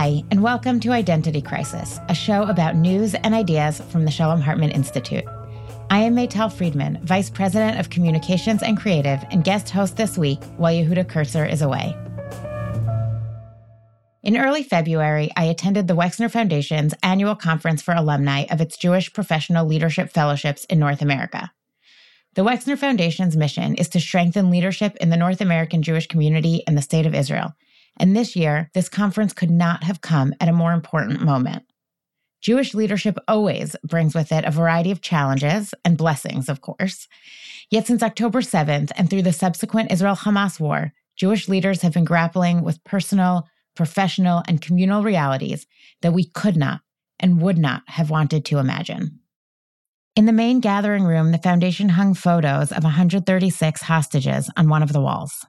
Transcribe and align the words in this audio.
Hi, 0.00 0.22
and 0.30 0.44
welcome 0.44 0.78
to 0.78 0.92
Identity 0.92 1.42
Crisis, 1.42 1.98
a 2.08 2.14
show 2.14 2.44
about 2.44 2.76
news 2.76 3.14
and 3.14 3.34
ideas 3.34 3.80
from 3.80 4.04
the 4.04 4.12
Shalom 4.12 4.40
Hartman 4.40 4.70
Institute. 4.70 5.24
I 5.90 5.98
am 5.98 6.14
Maital 6.14 6.52
Friedman, 6.52 7.00
Vice 7.02 7.28
President 7.28 7.80
of 7.80 7.90
Communications 7.90 8.62
and 8.62 8.78
Creative, 8.78 9.24
and 9.32 9.42
guest 9.42 9.70
host 9.70 9.96
this 9.96 10.16
week 10.16 10.40
while 10.56 10.72
Yehuda 10.72 11.06
Kurtzer 11.06 11.52
is 11.52 11.62
away. 11.62 11.96
In 14.22 14.38
early 14.38 14.62
February, 14.62 15.32
I 15.36 15.46
attended 15.46 15.88
the 15.88 15.96
Wexner 15.96 16.30
Foundation's 16.30 16.94
annual 17.02 17.34
conference 17.34 17.82
for 17.82 17.92
alumni 17.92 18.44
of 18.52 18.60
its 18.60 18.76
Jewish 18.76 19.12
Professional 19.12 19.66
Leadership 19.66 20.12
Fellowships 20.12 20.64
in 20.66 20.78
North 20.78 21.02
America. 21.02 21.50
The 22.34 22.44
Wexner 22.44 22.78
Foundation's 22.78 23.36
mission 23.36 23.74
is 23.74 23.88
to 23.88 23.98
strengthen 23.98 24.48
leadership 24.48 24.94
in 25.00 25.10
the 25.10 25.16
North 25.16 25.40
American 25.40 25.82
Jewish 25.82 26.06
community 26.06 26.62
and 26.68 26.78
the 26.78 26.82
State 26.82 27.06
of 27.06 27.16
Israel 27.16 27.56
and 27.98 28.16
this 28.16 28.36
year, 28.36 28.70
this 28.74 28.88
conference 28.88 29.32
could 29.32 29.50
not 29.50 29.84
have 29.84 30.00
come 30.00 30.34
at 30.40 30.48
a 30.48 30.52
more 30.52 30.72
important 30.72 31.20
moment. 31.20 31.64
Jewish 32.40 32.72
leadership 32.72 33.18
always 33.26 33.74
brings 33.84 34.14
with 34.14 34.30
it 34.30 34.44
a 34.44 34.50
variety 34.50 34.90
of 34.90 35.00
challenges 35.00 35.74
and 35.84 35.98
blessings, 35.98 36.48
of 36.48 36.60
course. 36.60 37.08
Yet 37.70 37.86
since 37.86 38.02
October 38.02 38.40
7th 38.40 38.92
and 38.96 39.10
through 39.10 39.22
the 39.22 39.32
subsequent 39.32 39.92
Israel 39.92 40.16
Hamas 40.16 40.60
war, 40.60 40.92
Jewish 41.16 41.48
leaders 41.48 41.82
have 41.82 41.92
been 41.92 42.04
grappling 42.04 42.62
with 42.62 42.82
personal, 42.84 43.48
professional, 43.74 44.42
and 44.46 44.62
communal 44.62 45.02
realities 45.02 45.66
that 46.02 46.12
we 46.12 46.24
could 46.24 46.56
not 46.56 46.80
and 47.18 47.42
would 47.42 47.58
not 47.58 47.82
have 47.88 48.10
wanted 48.10 48.44
to 48.44 48.58
imagine. 48.58 49.18
In 50.14 50.26
the 50.26 50.32
main 50.32 50.60
gathering 50.60 51.04
room, 51.04 51.32
the 51.32 51.38
foundation 51.38 51.90
hung 51.90 52.14
photos 52.14 52.72
of 52.72 52.84
136 52.84 53.82
hostages 53.82 54.50
on 54.56 54.68
one 54.68 54.82
of 54.82 54.92
the 54.92 55.00
walls. 55.00 55.44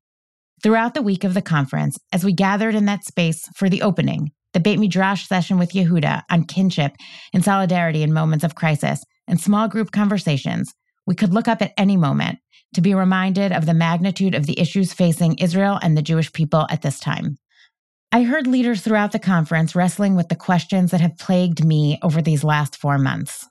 Throughout 0.62 0.94
the 0.94 1.02
week 1.02 1.23
of 1.23 1.34
the 1.34 1.41
conference, 1.41 1.98
as 2.12 2.26
we 2.26 2.34
gathered 2.34 2.76
in 2.76 2.85
that 2.85 3.05
space 3.05 3.48
for 3.55 3.70
the 3.70 3.82
opening, 3.82 4.32
the 4.54 4.60
Beit 4.60 4.77
Midrash 4.77 5.26
session 5.26 5.57
with 5.57 5.71
Yehuda 5.71 6.24
on 6.29 6.43
kinship 6.43 6.93
and 7.34 7.46
solidarity 7.46 8.04
in 8.04 8.12
moments 8.12 8.43
of 8.43 8.55
crisis, 8.55 9.04
and 9.26 9.40
small 9.40 9.70
group 9.70 9.91
conversations, 9.91 10.74
we 11.07 11.16
could 11.16 11.34
look 11.34 11.48
up 11.48 11.62
at 11.62 11.74
any 11.77 11.96
moment 11.96 12.40
to 12.74 12.82
be 12.82 12.93
reminded 12.93 13.51
of 13.51 13.66
the 13.66 13.74
magnitude 13.74 14.35
of 14.35 14.48
the 14.48 14.60
issues 14.60 14.91
facing 14.91 15.38
Israel 15.38 15.79
and 15.82 15.96
the 15.98 16.01
Jewish 16.01 16.34
people 16.34 16.68
at 16.70 16.82
this 16.82 16.99
time. 16.99 17.38
I 18.12 18.23
heard 18.23 18.48
leaders 18.48 18.82
throughout 18.82 19.12
the 19.12 19.20
conference 19.20 19.76
wrestling 19.76 20.16
with 20.16 20.29
the 20.29 20.35
questions 20.35 20.91
that 20.91 21.01
have 21.01 21.18
plagued 21.18 21.63
me 21.63 21.99
over 22.01 22.21
these 22.21 22.44
last 22.44 22.76
four 22.76 22.98
months. 22.98 23.48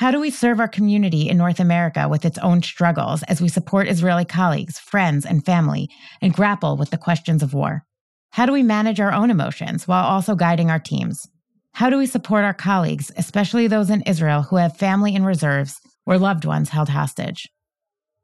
How 0.00 0.10
do 0.10 0.18
we 0.18 0.30
serve 0.30 0.60
our 0.60 0.66
community 0.66 1.28
in 1.28 1.36
North 1.36 1.60
America 1.60 2.08
with 2.08 2.24
its 2.24 2.38
own 2.38 2.62
struggles 2.62 3.22
as 3.24 3.42
we 3.42 3.48
support 3.48 3.86
Israeli 3.86 4.24
colleagues, 4.24 4.78
friends, 4.78 5.26
and 5.26 5.44
family 5.44 5.90
and 6.22 6.32
grapple 6.32 6.78
with 6.78 6.88
the 6.88 6.96
questions 6.96 7.42
of 7.42 7.52
war? 7.52 7.84
How 8.30 8.46
do 8.46 8.52
we 8.52 8.62
manage 8.62 8.98
our 8.98 9.12
own 9.12 9.28
emotions 9.30 9.86
while 9.86 10.02
also 10.02 10.34
guiding 10.34 10.70
our 10.70 10.78
teams? 10.78 11.28
How 11.74 11.90
do 11.90 11.98
we 11.98 12.06
support 12.06 12.46
our 12.46 12.54
colleagues, 12.54 13.12
especially 13.18 13.66
those 13.66 13.90
in 13.90 14.00
Israel 14.06 14.40
who 14.40 14.56
have 14.56 14.74
family 14.74 15.14
in 15.14 15.22
reserves 15.22 15.78
or 16.06 16.16
loved 16.16 16.46
ones 16.46 16.70
held 16.70 16.88
hostage? 16.88 17.46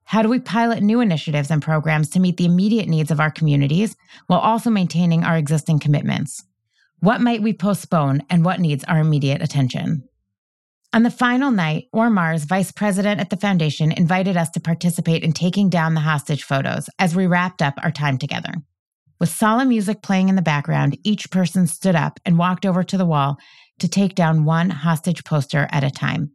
How 0.05 0.23
do 0.23 0.31
we 0.31 0.39
pilot 0.39 0.83
new 0.83 1.01
initiatives 1.01 1.51
and 1.51 1.61
programs 1.61 2.09
to 2.09 2.21
meet 2.21 2.39
the 2.39 2.47
immediate 2.47 2.89
needs 2.89 3.11
of 3.11 3.21
our 3.21 3.31
communities 3.31 3.97
while 4.29 4.41
also 4.41 4.71
maintaining 4.71 5.25
our 5.25 5.37
existing 5.37 5.81
commitments? 5.81 6.43
What 7.01 7.21
might 7.21 7.43
we 7.43 7.53
postpone 7.53 8.23
and 8.31 8.47
what 8.47 8.61
needs 8.61 8.83
our 8.85 8.99
immediate 8.99 9.43
attention? 9.43 10.09
On 10.97 11.03
the 11.03 11.11
final 11.11 11.51
night, 11.51 11.89
Or 11.93 12.09
Mars 12.09 12.45
vice 12.45 12.73
president 12.73 13.21
at 13.21 13.29
the 13.29 13.37
foundation, 13.37 13.93
invited 13.93 14.35
us 14.39 14.49
to 14.53 14.61
participate 14.61 15.23
in 15.23 15.35
taking 15.35 15.69
down 15.69 15.93
the 15.93 16.01
hostage 16.01 16.43
photos 16.43 16.89
as 16.99 17.15
we 17.15 17.27
wrapped 17.27 17.61
up 17.61 17.75
our 17.83 17.91
time 17.91 18.17
together. 18.17 18.55
With 19.21 19.29
solemn 19.29 19.69
music 19.69 20.01
playing 20.01 20.31
in 20.31 20.37
the 20.37 20.41
background, 20.41 20.97
each 21.05 21.31
person 21.31 21.67
stood 21.67 21.95
up 21.95 22.19
and 22.25 22.39
walked 22.39 22.65
over 22.65 22.83
to 22.83 22.97
the 22.97 23.05
wall 23.05 23.37
to 23.81 23.89
take 23.89 24.15
down 24.15 24.47
one 24.47 24.71
hostage 24.71 25.23
poster 25.23 25.69
at 25.71 25.85
a 25.85 25.91
time. 25.91 26.33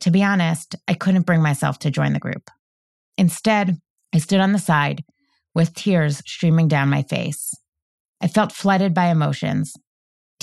To 0.00 0.10
be 0.10 0.24
honest, 0.24 0.74
I 0.88 0.94
couldn't 0.94 1.22
bring 1.24 1.40
myself 1.40 1.78
to 1.78 1.90
join 1.92 2.14
the 2.14 2.18
group. 2.18 2.50
Instead, 3.16 3.78
I 4.12 4.18
stood 4.18 4.40
on 4.40 4.50
the 4.50 4.58
side 4.58 5.04
with 5.54 5.72
tears 5.72 6.20
streaming 6.26 6.66
down 6.66 6.90
my 6.90 7.04
face. 7.04 7.54
I 8.20 8.26
felt 8.26 8.50
flooded 8.50 8.92
by 8.92 9.06
emotions, 9.06 9.76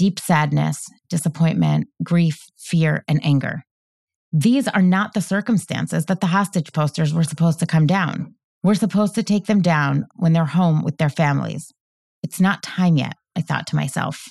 deep 0.01 0.19
sadness, 0.19 0.87
disappointment, 1.11 1.87
grief, 2.03 2.47
fear, 2.57 3.03
and 3.07 3.23
anger. 3.23 3.61
These 4.33 4.67
are 4.67 4.81
not 4.81 5.13
the 5.13 5.21
circumstances 5.21 6.07
that 6.07 6.21
the 6.21 6.33
hostage 6.35 6.73
posters 6.73 7.13
were 7.13 7.23
supposed 7.23 7.59
to 7.59 7.67
come 7.67 7.85
down. 7.85 8.33
We're 8.63 8.73
supposed 8.73 9.13
to 9.13 9.21
take 9.21 9.45
them 9.45 9.61
down 9.61 10.07
when 10.15 10.33
they're 10.33 10.45
home 10.45 10.83
with 10.83 10.97
their 10.97 11.07
families. 11.07 11.71
It's 12.23 12.41
not 12.41 12.63
time 12.63 12.97
yet, 12.97 13.13
I 13.35 13.41
thought 13.41 13.67
to 13.67 13.75
myself. 13.75 14.27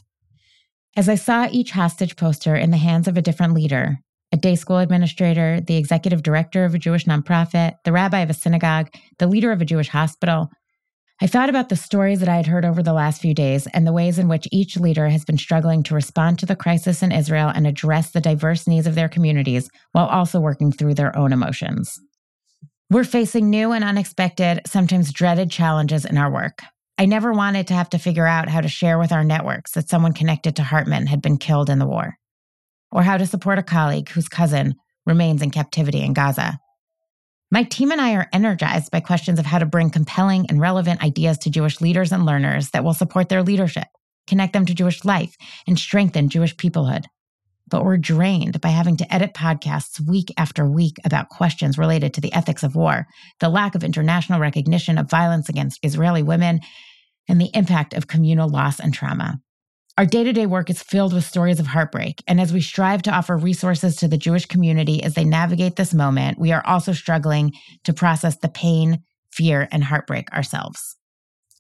As 0.97 1.09
I 1.09 1.15
saw 1.15 1.47
each 1.53 1.71
hostage 1.71 2.17
poster 2.17 2.57
in 2.57 2.73
the 2.73 2.77
hands 2.77 3.07
of 3.07 3.17
a 3.17 3.23
different 3.23 3.55
leader 3.55 3.99
a 4.33 4.37
day 4.37 4.57
school 4.57 4.79
administrator, 4.79 5.61
the 5.61 5.77
executive 5.77 6.23
director 6.23 6.65
of 6.65 6.75
a 6.75 6.79
Jewish 6.79 7.05
nonprofit, 7.05 7.75
the 7.85 7.93
rabbi 7.93 8.21
of 8.21 8.31
a 8.31 8.35
synagogue, 8.35 8.89
the 9.19 9.27
leader 9.27 9.51
of 9.53 9.61
a 9.61 9.65
Jewish 9.65 9.89
hospital 9.89 10.51
I 11.23 11.27
thought 11.27 11.51
about 11.51 11.69
the 11.69 11.77
stories 11.77 12.21
that 12.21 12.31
I 12.31 12.37
had 12.37 12.47
heard 12.47 12.65
over 12.65 12.83
the 12.83 12.95
last 12.95 13.21
few 13.21 13.35
days 13.35 13.67
and 13.75 13.87
the 13.87 13.93
ways 13.93 14.19
in 14.19 14.27
which 14.27 14.49
each 14.51 14.79
leader 14.79 15.11
has 15.11 15.23
been 15.23 15.37
struggling 15.37 15.83
to 15.83 15.95
respond 15.95 16.39
to 16.39 16.47
the 16.47 16.57
crisis 16.57 17.03
in 17.03 17.13
Israel 17.13 17.53
and 17.55 17.67
address 17.67 18.11
the 18.11 18.23
diverse 18.23 18.67
needs 18.67 18.87
of 18.87 18.95
their 18.95 19.09
communities 19.09 19.69
while 19.93 20.07
also 20.07 20.41
working 20.41 20.73
through 20.73 20.95
their 20.95 21.15
own 21.19 21.35
emotions. 21.35 22.01
We're 22.89 23.05
facing 23.05 23.51
new 23.51 23.73
and 23.73 23.85
unexpected, 23.85 24.63
sometimes 24.67 25.13
dreaded 25.13 25.51
challenges 25.51 26.07
in 26.07 26.17
our 26.17 26.33
work. 26.33 26.63
I 26.97 27.05
never 27.05 27.33
wanted 27.33 27.67
to 27.67 27.75
have 27.75 27.91
to 27.91 27.99
figure 27.99 28.27
out 28.27 28.49
how 28.49 28.63
to 28.63 28.69
share 28.69 28.99
with 28.99 29.13
our 29.13 29.23
networks 29.23 29.73
that 29.73 29.91
someone 29.91 30.15
connected 30.15 30.57
to 30.57 30.63
Hartman 30.63 31.07
had 31.07 31.21
been 31.21 31.37
killed 31.37 31.69
in 31.69 31.79
the 31.79 31.87
war, 31.87 32.17
or 32.91 33.03
how 33.03 33.19
to 33.19 33.27
support 33.27 33.59
a 33.59 33.63
colleague 33.63 34.09
whose 34.09 34.29
cousin 34.29 34.75
remains 35.05 35.43
in 35.43 35.51
captivity 35.51 36.01
in 36.01 36.15
Gaza. 36.15 36.59
My 37.53 37.65
team 37.65 37.91
and 37.91 38.01
I 38.01 38.15
are 38.15 38.29
energized 38.33 38.93
by 38.93 39.01
questions 39.01 39.41
of 39.41 39.47
how 39.47 39.59
to 39.59 39.67
bring 39.67 39.91
compelling 39.91 40.47
and 40.49 40.61
relevant 40.61 41.03
ideas 41.03 41.37
to 41.39 41.51
Jewish 41.51 41.81
leaders 41.81 42.13
and 42.13 42.25
learners 42.25 42.71
that 42.71 42.85
will 42.85 42.95
support 42.95 43.29
their 43.29 43.43
leadership, 43.43 43.89
connect 44.29 44.53
them 44.53 44.67
to 44.67 44.75
Jewish 44.75 45.05
life, 45.05 45.37
and 45.67 45.77
strengthen 45.77 46.29
Jewish 46.29 46.55
peoplehood. 46.55 47.07
But 47.69 47.85
we're 47.85 47.97
drained 47.97 48.61
by 48.61 48.69
having 48.69 48.97
to 48.99 49.15
edit 49.15 49.35
podcasts 49.35 50.01
week 50.01 50.33
after 50.37 50.65
week 50.65 50.99
about 51.05 51.29
questions 51.29 51.77
related 51.77 52.15
to 52.15 52.21
the 52.21 52.33
ethics 52.33 52.63
of 52.63 52.77
war, 52.77 53.09
the 53.41 53.49
lack 53.49 53.75
of 53.75 53.83
international 53.83 54.39
recognition 54.39 54.97
of 54.97 55.11
violence 55.11 55.49
against 55.49 55.81
Israeli 55.83 56.23
women, 56.23 56.61
and 57.29 57.41
the 57.41 57.51
impact 57.53 57.95
of 57.95 58.07
communal 58.07 58.49
loss 58.49 58.79
and 58.79 58.95
trauma. 58.95 59.41
Our 60.01 60.07
day 60.07 60.25
to 60.25 60.33
day 60.33 60.47
work 60.47 60.71
is 60.71 60.83
filled 60.83 61.13
with 61.13 61.27
stories 61.27 61.61
of 61.61 61.67
heartbreak. 61.67 62.25
And 62.27 62.41
as 62.41 62.55
we 62.55 62.63
strive 62.63 63.03
to 63.03 63.11
offer 63.11 63.37
resources 63.37 63.97
to 63.97 64.09
the 64.09 64.17
Jewish 64.17 64.47
community 64.47 65.03
as 65.03 65.13
they 65.13 65.27
navigate 65.27 65.77
this 65.77 65.93
moment, 65.93 66.39
we 66.39 66.53
are 66.53 66.67
also 66.67 66.95
struggling 66.95 67.53
to 67.85 67.93
process 67.93 68.39
the 68.39 68.49
pain, 68.49 69.03
fear, 69.31 69.69
and 69.71 69.85
heartbreak 69.85 70.33
ourselves. 70.33 70.97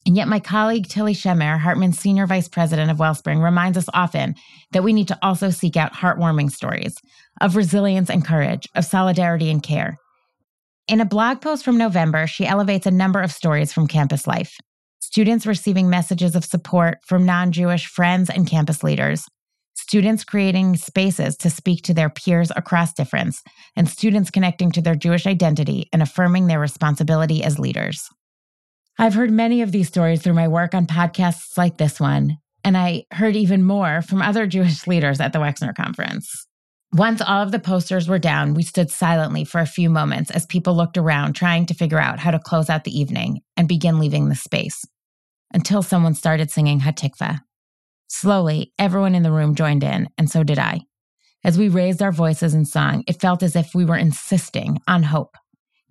And 0.06 0.17
yet, 0.17 0.27
my 0.27 0.41
colleague 0.41 0.89
Tilly 0.89 1.12
Shemer, 1.12 1.59
Hartman's 1.59 1.99
senior 1.99 2.27
vice 2.27 2.49
president 2.49 2.91
of 2.91 2.99
Wellspring, 2.99 3.43
reminds 3.43 3.77
us 3.77 3.91
often 3.93 4.34
that 4.72 4.84
we 4.84 4.95
need 4.95 5.09
to 5.09 5.19
also 5.21 5.51
seek 5.51 5.77
out 5.77 5.93
heartwarming 5.93 6.51
stories 6.51 6.97
of 7.43 7.57
resilience 7.57 8.09
and 8.09 8.25
courage, 8.25 8.67
of 8.75 8.87
solidarity 8.87 9.51
and 9.51 9.62
care. 9.62 9.99
In 10.89 11.03
a 11.03 11.05
blog 11.05 11.43
post 11.43 11.62
from 11.62 11.77
November, 11.77 12.27
she 12.27 12.47
elevates 12.47 12.87
a 12.87 12.91
number 12.91 13.21
of 13.21 13.33
stories 13.33 13.71
from 13.71 13.87
campus 13.87 14.27
life 14.27 14.57
students 15.10 15.44
receiving 15.44 15.91
messages 15.91 16.37
of 16.37 16.44
support 16.44 16.98
from 17.04 17.26
non 17.26 17.50
Jewish 17.50 17.87
friends 17.87 18.31
and 18.31 18.47
campus 18.47 18.84
leaders, 18.84 19.25
students 19.75 20.22
creating 20.22 20.76
spaces 20.76 21.37
to 21.38 21.50
speak 21.50 21.82
to 21.82 21.94
their 21.94 22.09
peers 22.09 22.53
across 22.54 22.93
difference, 22.93 23.43
and 23.75 23.88
students 23.88 24.31
connecting 24.31 24.71
to 24.71 24.81
their 24.81 24.94
Jewish 24.94 25.26
identity 25.26 25.88
and 25.93 26.00
affirming 26.00 26.47
their 26.47 26.60
responsibility 26.60 27.43
as 27.43 27.59
leaders. 27.59 28.09
I've 28.98 29.15
heard 29.15 29.33
many 29.33 29.62
of 29.62 29.72
these 29.72 29.89
stories 29.89 30.22
through 30.22 30.34
my 30.34 30.47
work 30.47 30.74
on 30.74 30.86
podcasts 30.86 31.59
like 31.59 31.78
this 31.78 31.98
one, 31.98 32.36
and 32.62 32.77
I 32.77 33.04
heard 33.10 33.34
even 33.34 33.65
more 33.65 34.03
from 34.03 34.22
other 34.22 34.47
Jewish 34.47 34.86
leaders 34.86 35.18
at 35.18 35.33
the 35.33 35.41
Wexner 35.41 35.74
conference. 35.74 36.47
Once 36.92 37.21
all 37.21 37.42
of 37.42 37.51
the 37.51 37.59
posters 37.59 38.09
were 38.09 38.18
down, 38.18 38.54
we 38.54 38.62
stood 38.62 38.91
silently 38.91 39.45
for 39.45 39.60
a 39.60 39.66
few 39.66 39.91
moments 39.91 40.30
as 40.30 40.47
people 40.47 40.77
looked 40.77 40.98
around, 40.98 41.33
trying 41.33 41.66
to 41.66 41.74
figure 41.74 42.01
out 42.01 42.18
how 42.21 42.30
to 42.30 42.39
close 42.39 42.68
out 42.68 42.84
the 42.84 42.97
evening 42.97 43.41
and 43.57 43.66
begin 43.66 43.98
leaving 43.98 44.28
the 44.28 44.34
space 44.36 44.84
until 45.52 45.82
someone 45.82 46.14
started 46.14 46.50
singing 46.50 46.80
Hatikva. 46.80 47.41
Slowly, 48.08 48.72
everyone 48.78 49.14
in 49.14 49.22
the 49.22 49.32
room 49.32 49.54
joined 49.54 49.84
in, 49.84 50.08
and 50.18 50.30
so 50.30 50.42
did 50.42 50.58
I. 50.58 50.82
As 51.42 51.56
we 51.56 51.68
raised 51.68 52.02
our 52.02 52.12
voices 52.12 52.54
in 52.54 52.64
song, 52.64 53.04
it 53.06 53.20
felt 53.20 53.42
as 53.42 53.56
if 53.56 53.74
we 53.74 53.84
were 53.84 53.97
insisting 53.97 54.78
on 54.86 55.04
hope. 55.04 55.36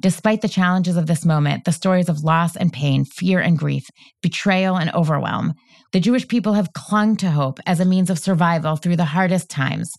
Despite 0.01 0.41
the 0.41 0.47
challenges 0.47 0.95
of 0.95 1.07
this 1.07 1.25
moment, 1.25 1.65
the 1.65 1.73
stories 1.73 2.07
of 2.07 2.23
loss 2.23 2.55
and 2.55 2.71
pain, 2.71 3.03
fear 3.03 3.39
and 3.39 3.57
grief, 3.57 3.85
betrayal 4.21 4.77
and 4.77 4.89
overwhelm, 4.93 5.55
the 5.91 5.99
Jewish 5.99 6.27
people 6.27 6.53
have 6.53 6.73
clung 6.73 7.17
to 7.17 7.31
hope 7.31 7.59
as 7.65 7.79
a 7.79 7.85
means 7.85 8.09
of 8.09 8.19
survival 8.19 8.77
through 8.77 8.95
the 8.95 9.05
hardest 9.05 9.49
times. 9.49 9.91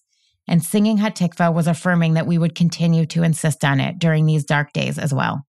And 0.48 0.64
singing 0.64 0.98
Hatikva 0.98 1.52
was 1.52 1.66
affirming 1.66 2.14
that 2.14 2.26
we 2.26 2.38
would 2.38 2.54
continue 2.54 3.04
to 3.06 3.22
insist 3.22 3.64
on 3.64 3.78
it 3.78 3.98
during 3.98 4.24
these 4.24 4.44
dark 4.44 4.72
days 4.72 4.98
as 4.98 5.12
well. 5.12 5.42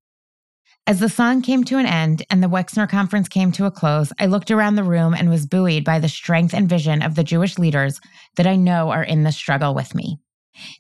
As 0.88 1.00
the 1.00 1.10
song 1.10 1.44
came 1.44 1.64
to 1.66 1.78
an 1.78 1.86
end 1.86 2.26
and 2.32 2.42
the 2.42 2.50
Wexner 2.50 2.90
conference 2.90 3.28
came 3.28 3.52
to 3.52 3.66
a 3.66 3.72
close, 3.72 4.12
I 4.20 4.26
looked 4.26 4.50
around 4.50 4.76
the 4.76 4.84
room 4.84 5.14
and 5.14 5.30
was 5.30 5.46
buoyed 5.46 5.84
by 5.84 6.00
the 6.00 6.10
strength 6.10 6.56
and 6.56 6.68
vision 6.68 7.04
of 7.04 7.14
the 7.14 7.24
Jewish 7.24 7.60
leaders 7.60 8.00
that 8.36 8.48
I 8.48 8.56
know 8.56 8.90
are 8.90 9.04
in 9.04 9.24
the 9.24 9.32
struggle 9.32 9.76
with 9.76 9.94
me. 9.94 10.18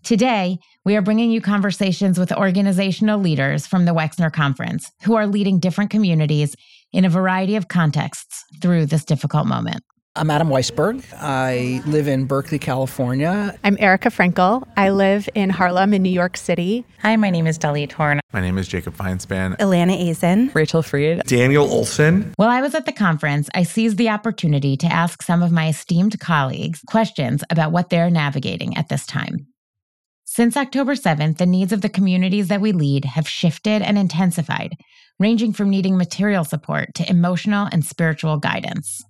Today, 0.03 0.57
we 0.83 0.95
are 0.95 1.03
bringing 1.03 1.29
you 1.29 1.39
conversations 1.39 2.17
with 2.17 2.33
organizational 2.33 3.19
leaders 3.19 3.67
from 3.67 3.85
the 3.85 3.93
Wexner 3.93 4.33
Conference 4.33 4.91
who 5.03 5.13
are 5.13 5.27
leading 5.27 5.59
different 5.59 5.91
communities 5.91 6.55
in 6.91 7.05
a 7.05 7.09
variety 7.09 7.55
of 7.55 7.67
contexts 7.67 8.43
through 8.59 8.87
this 8.87 9.05
difficult 9.05 9.45
moment. 9.45 9.83
I'm 10.13 10.29
Adam 10.29 10.49
Weisberg. 10.49 11.05
I 11.21 11.81
live 11.85 12.05
in 12.05 12.25
Berkeley, 12.25 12.59
California. 12.59 13.57
I'm 13.63 13.77
Erica 13.79 14.09
Frankel. 14.09 14.67
I 14.75 14.89
live 14.89 15.29
in 15.35 15.49
Harlem 15.49 15.93
in 15.93 16.03
New 16.03 16.09
York 16.11 16.35
City. 16.35 16.83
Hi, 16.99 17.15
my 17.15 17.29
name 17.29 17.47
is 17.47 17.57
Dalit 17.57 17.93
Horn. 17.93 18.19
My 18.33 18.41
name 18.41 18.57
is 18.57 18.67
Jacob 18.67 18.97
Feinspan. 18.97 19.55
Ilana 19.59 19.97
Aisen. 19.97 20.53
Rachael 20.53 20.81
Fried. 20.81 21.23
Daniel 21.27 21.63
Olson. 21.63 22.33
While 22.35 22.49
I 22.49 22.59
was 22.59 22.75
at 22.75 22.85
the 22.85 22.91
conference, 22.91 23.49
I 23.55 23.63
seized 23.63 23.95
the 23.95 24.09
opportunity 24.09 24.75
to 24.75 24.85
ask 24.85 25.21
some 25.21 25.41
of 25.41 25.53
my 25.53 25.69
esteemed 25.69 26.19
colleagues 26.19 26.81
questions 26.87 27.41
about 27.49 27.71
what 27.71 27.89
they're 27.89 28.09
navigating 28.09 28.75
at 28.75 28.89
this 28.89 29.05
time. 29.05 29.47
Since 30.25 30.57
October 30.57 30.95
7th, 30.95 31.37
the 31.37 31.45
needs 31.45 31.71
of 31.71 31.79
the 31.79 31.87
communities 31.87 32.49
that 32.49 32.59
we 32.59 32.73
lead 32.73 33.05
have 33.05 33.29
shifted 33.29 33.81
and 33.81 33.97
intensified, 33.97 34.75
ranging 35.19 35.53
from 35.53 35.69
needing 35.69 35.97
material 35.97 36.43
support 36.43 36.93
to 36.95 37.09
emotional 37.09 37.69
and 37.71 37.85
spiritual 37.85 38.35
guidance 38.35 39.05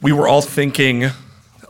we 0.00 0.12
were 0.12 0.28
all 0.28 0.42
thinking 0.42 1.10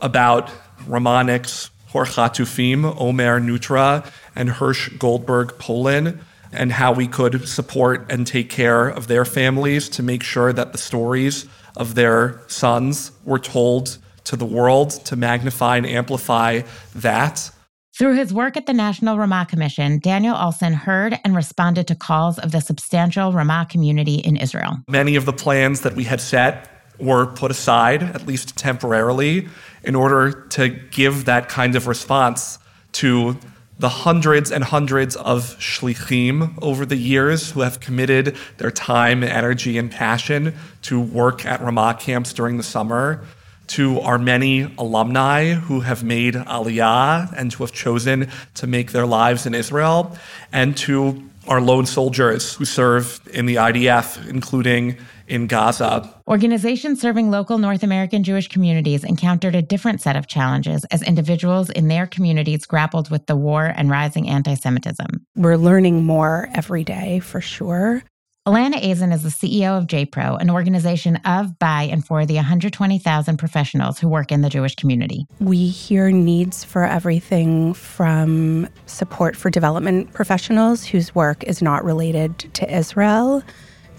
about 0.01 0.49
Ramahniks, 0.87 1.69
Horchatufim, 1.91 2.95
Omer 2.99 3.39
Neutra, 3.39 4.09
and 4.35 4.49
Hersh 4.49 4.97
Goldberg-Polin, 4.99 6.19
and 6.51 6.71
how 6.71 6.91
we 6.93 7.07
could 7.07 7.47
support 7.47 8.11
and 8.11 8.25
take 8.25 8.49
care 8.49 8.87
of 8.87 9.07
their 9.07 9.25
families 9.25 9.89
to 9.89 10.03
make 10.03 10.23
sure 10.23 10.53
that 10.53 10.71
the 10.71 10.77
stories 10.77 11.45
of 11.75 11.95
their 11.95 12.41
sons 12.47 13.11
were 13.23 13.39
told 13.39 13.97
to 14.25 14.35
the 14.35 14.45
world 14.45 14.91
to 15.05 15.15
magnify 15.15 15.77
and 15.77 15.85
amplify 15.85 16.61
that. 16.95 17.51
Through 17.97 18.15
his 18.15 18.33
work 18.33 18.55
at 18.55 18.65
the 18.65 18.73
National 18.73 19.17
Ramah 19.17 19.47
Commission, 19.49 19.99
Daniel 19.99 20.35
Olson 20.35 20.73
heard 20.73 21.19
and 21.23 21.35
responded 21.35 21.87
to 21.87 21.95
calls 21.95 22.39
of 22.39 22.51
the 22.51 22.61
substantial 22.61 23.33
Ramah 23.33 23.67
community 23.69 24.15
in 24.15 24.37
Israel. 24.37 24.77
Many 24.87 25.15
of 25.15 25.25
the 25.25 25.33
plans 25.33 25.81
that 25.81 25.95
we 25.95 26.05
had 26.05 26.21
set 26.21 26.78
were 26.99 27.25
put 27.25 27.51
aside, 27.51 28.03
at 28.03 28.27
least 28.27 28.57
temporarily, 28.57 29.47
in 29.83 29.95
order 29.95 30.31
to 30.31 30.69
give 30.69 31.25
that 31.25 31.49
kind 31.49 31.75
of 31.75 31.87
response 31.87 32.59
to 32.91 33.37
the 33.79 33.89
hundreds 33.89 34.51
and 34.51 34.65
hundreds 34.65 35.15
of 35.15 35.57
shlichim 35.57 36.53
over 36.61 36.85
the 36.85 36.97
years 36.97 37.51
who 37.51 37.61
have 37.61 37.79
committed 37.79 38.35
their 38.57 38.71
time, 38.71 39.23
energy, 39.23 39.77
and 39.77 39.89
passion 39.89 40.53
to 40.81 40.99
work 40.99 41.45
at 41.45 41.61
Ramah 41.61 41.97
camps 41.97 42.33
during 42.33 42.57
the 42.57 42.63
summer, 42.63 43.23
to 43.67 43.99
our 44.01 44.17
many 44.17 44.63
alumni 44.77 45.53
who 45.53 45.81
have 45.81 46.03
made 46.03 46.33
aliyah 46.33 47.31
and 47.37 47.53
who 47.53 47.63
have 47.63 47.71
chosen 47.71 48.27
to 48.55 48.67
make 48.67 48.91
their 48.91 49.05
lives 49.05 49.45
in 49.45 49.53
Israel, 49.53 50.17
and 50.51 50.75
to 50.75 51.23
our 51.49 51.59
lone 51.59 51.85
soldiers 51.85 52.53
who 52.53 52.63
serve 52.63 53.19
in 53.33 53.47
the 53.47 53.55
IDF, 53.55 54.29
including 54.29 54.97
in 55.27 55.47
Gaza. 55.47 56.07
Organizations 56.27 57.01
serving 57.01 57.31
local 57.31 57.57
North 57.57 57.83
American 57.83 58.23
Jewish 58.23 58.47
communities 58.47 59.03
encountered 59.03 59.55
a 59.55 59.61
different 59.61 59.99
set 59.99 60.15
of 60.15 60.27
challenges 60.27 60.85
as 60.91 61.01
individuals 61.01 61.69
in 61.71 61.87
their 61.87 62.07
communities 62.07 62.65
grappled 62.65 63.09
with 63.09 63.25
the 63.25 63.35
war 63.35 63.65
and 63.65 63.89
rising 63.89 64.29
anti 64.29 64.53
Semitism. 64.53 65.07
We're 65.35 65.57
learning 65.57 66.03
more 66.03 66.49
every 66.53 66.83
day 66.83 67.19
for 67.19 67.41
sure. 67.41 68.03
Ilana 68.47 68.81
Aisen 68.81 69.13
is 69.13 69.23
the 69.23 69.29
CEO 69.29 69.77
of 69.77 69.85
JPRO, 69.85 70.39
an 70.39 70.49
organization 70.49 71.17
of, 71.17 71.59
by, 71.59 71.83
and 71.83 72.05
for 72.05 72.25
the 72.25 72.35
120,000 72.35 73.37
professionals 73.37 73.99
who 73.99 74.07
work 74.07 74.31
in 74.31 74.41
the 74.41 74.49
Jewish 74.49 74.75
community. 74.75 75.27
We 75.39 75.67
hear 75.67 76.09
needs 76.09 76.63
for 76.63 76.85
everything 76.85 77.73
from 77.73 78.69
support 78.85 79.35
for 79.35 79.49
development 79.49 80.13
professionals 80.13 80.85
whose 80.85 81.13
work 81.13 81.43
is 81.43 81.61
not 81.61 81.83
related 81.83 82.39
to 82.55 82.75
Israel 82.75 83.43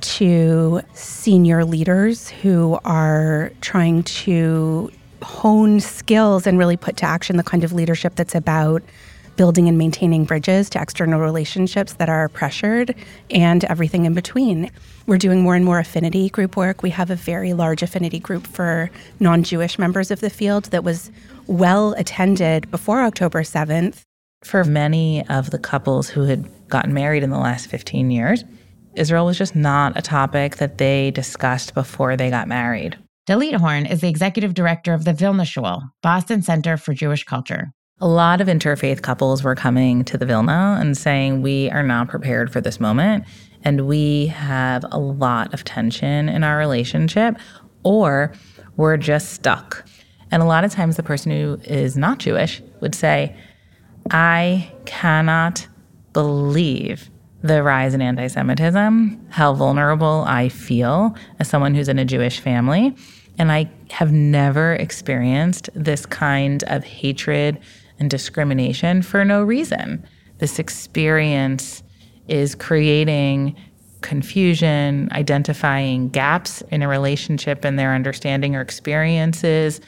to 0.00 0.81
senior 0.94 1.64
leaders 1.64 2.31
who 2.31 2.78
are 2.84 3.52
trying 3.60 4.02
to 4.04 4.90
hone 5.22 5.81
skills 5.81 6.46
and 6.46 6.58
really 6.58 6.78
put 6.78 6.96
to 6.96 7.04
action 7.04 7.37
the 7.37 7.42
kind 7.42 7.62
of 7.62 7.72
leadership 7.72 8.14
that's 8.16 8.34
about 8.34 8.82
building 9.37 9.69
and 9.69 9.79
maintaining 9.79 10.25
bridges 10.25 10.71
to 10.71 10.81
external 10.81 11.21
relationships 11.21 11.94
that 11.94 12.09
are 12.09 12.29
pressured 12.29 12.94
and 13.31 13.65
everything 13.65 14.05
in 14.05 14.15
between. 14.15 14.71
We're 15.06 15.19
doing 15.19 15.43
more 15.43 15.55
and 15.55 15.65
more 15.65 15.79
affinity 15.79 16.29
group 16.29 16.56
work. 16.56 16.82
We 16.82 16.91
have 16.91 17.11
a 17.11 17.17
very 17.17 17.53
large 17.53 17.82
affinity 17.82 18.21
group 18.21 18.47
for 18.47 18.91
non 19.19 19.43
Jewish 19.43 19.79
members 19.79 20.11
of 20.11 20.21
the 20.21 20.31
field 20.31 20.65
that 20.67 20.85
was 20.85 21.11
well 21.47 21.93
attended 21.94 22.71
before 22.71 23.03
October 23.03 23.43
7th. 23.43 24.03
For 24.44 24.65
many 24.65 25.27
of 25.29 25.50
the 25.50 25.59
couples 25.59 26.09
who 26.09 26.23
had 26.23 26.49
gotten 26.69 26.94
married 26.94 27.23
in 27.23 27.31
the 27.31 27.38
last 27.38 27.67
15 27.67 28.11
years, 28.11 28.44
Israel 28.94 29.26
was 29.26 29.38
just 29.38 29.55
not 29.55 29.97
a 29.97 30.03
topic 30.03 30.56
that 30.56 30.79
they 30.79 31.11
discussed 31.11 31.75
before 31.75 32.17
they 32.17 32.31
got 32.31 32.49
married. 32.49 32.99
Dalit 33.29 33.55
Horn 33.55 33.87
is 33.87 34.00
the 34.00 34.09
executive 34.09 34.55
director 34.55 34.93
of 34.93 35.05
the 35.05 35.12
Vilna 35.12 35.44
Shul, 35.44 35.83
Boston 36.03 36.43
Center 36.43 36.76
for 36.76 36.94
Jewish 36.94 37.25
Culture. 37.25 37.73
A 38.02 38.08
lot 38.08 38.41
of 38.41 38.49
interfaith 38.49 39.02
couples 39.02 39.44
were 39.44 39.55
coming 39.55 40.05
to 40.05 40.17
the 40.17 40.25
Vilna 40.25 40.79
and 40.81 40.97
saying, 40.97 41.43
We 41.43 41.69
are 41.70 41.82
not 41.82 42.08
prepared 42.08 42.50
for 42.50 42.62
this 42.62 42.81
moment. 42.81 43.25
And 43.62 43.87
we 43.87 44.29
have 44.29 44.87
a 44.91 44.99
lot 44.99 45.52
of 45.52 45.64
tension 45.64 46.31
in 46.31 46.43
our 46.43 46.56
relationship, 46.56 47.37
or 47.82 48.32
we're 48.79 48.97
just 48.97 49.35
stuck. 49.35 49.87
And 50.31 50.43
a 50.43 50.47
lot 50.47 50.64
of 50.64 50.73
times, 50.73 50.97
the 50.97 51.02
person 51.02 51.31
who 51.31 51.61
is 51.64 51.94
not 51.94 52.20
Jewish 52.20 52.62
would 52.81 52.94
say, 52.94 53.37
I 54.11 54.73
cannot 54.87 55.67
believe 56.14 57.11
the 57.43 57.62
rise 57.62 57.93
in 57.93 58.00
anti 58.00 58.29
Semitism, 58.29 59.26
how 59.29 59.52
vulnerable 59.52 60.25
I 60.26 60.49
feel 60.49 61.14
as 61.38 61.49
someone 61.49 61.75
who's 61.75 61.88
in 61.88 61.99
a 61.99 62.06
Jewish 62.06 62.41
family. 62.41 62.97
And 63.38 63.52
I 63.52 63.70
have 63.91 64.11
never 64.11 64.75
experienced 64.75 65.69
this 65.75 66.06
kind 66.06 66.64
of 66.64 66.85
hatred 66.85 67.58
and 68.00 68.11
discrimination 68.11 69.02
for 69.02 69.25
no 69.25 69.43
reason. 69.43 70.05
This 70.38 70.58
experience 70.58 71.82
is 72.26 72.55
creating 72.55 73.55
confusion, 74.00 75.08
identifying 75.12 76.09
gaps 76.09 76.62
in 76.71 76.83
a 76.83 76.88
relationship 76.88 77.64
and 77.64 77.78
their 77.78 77.95
understanding 77.95 78.57
or 78.57 78.62
experiences, 78.62 79.80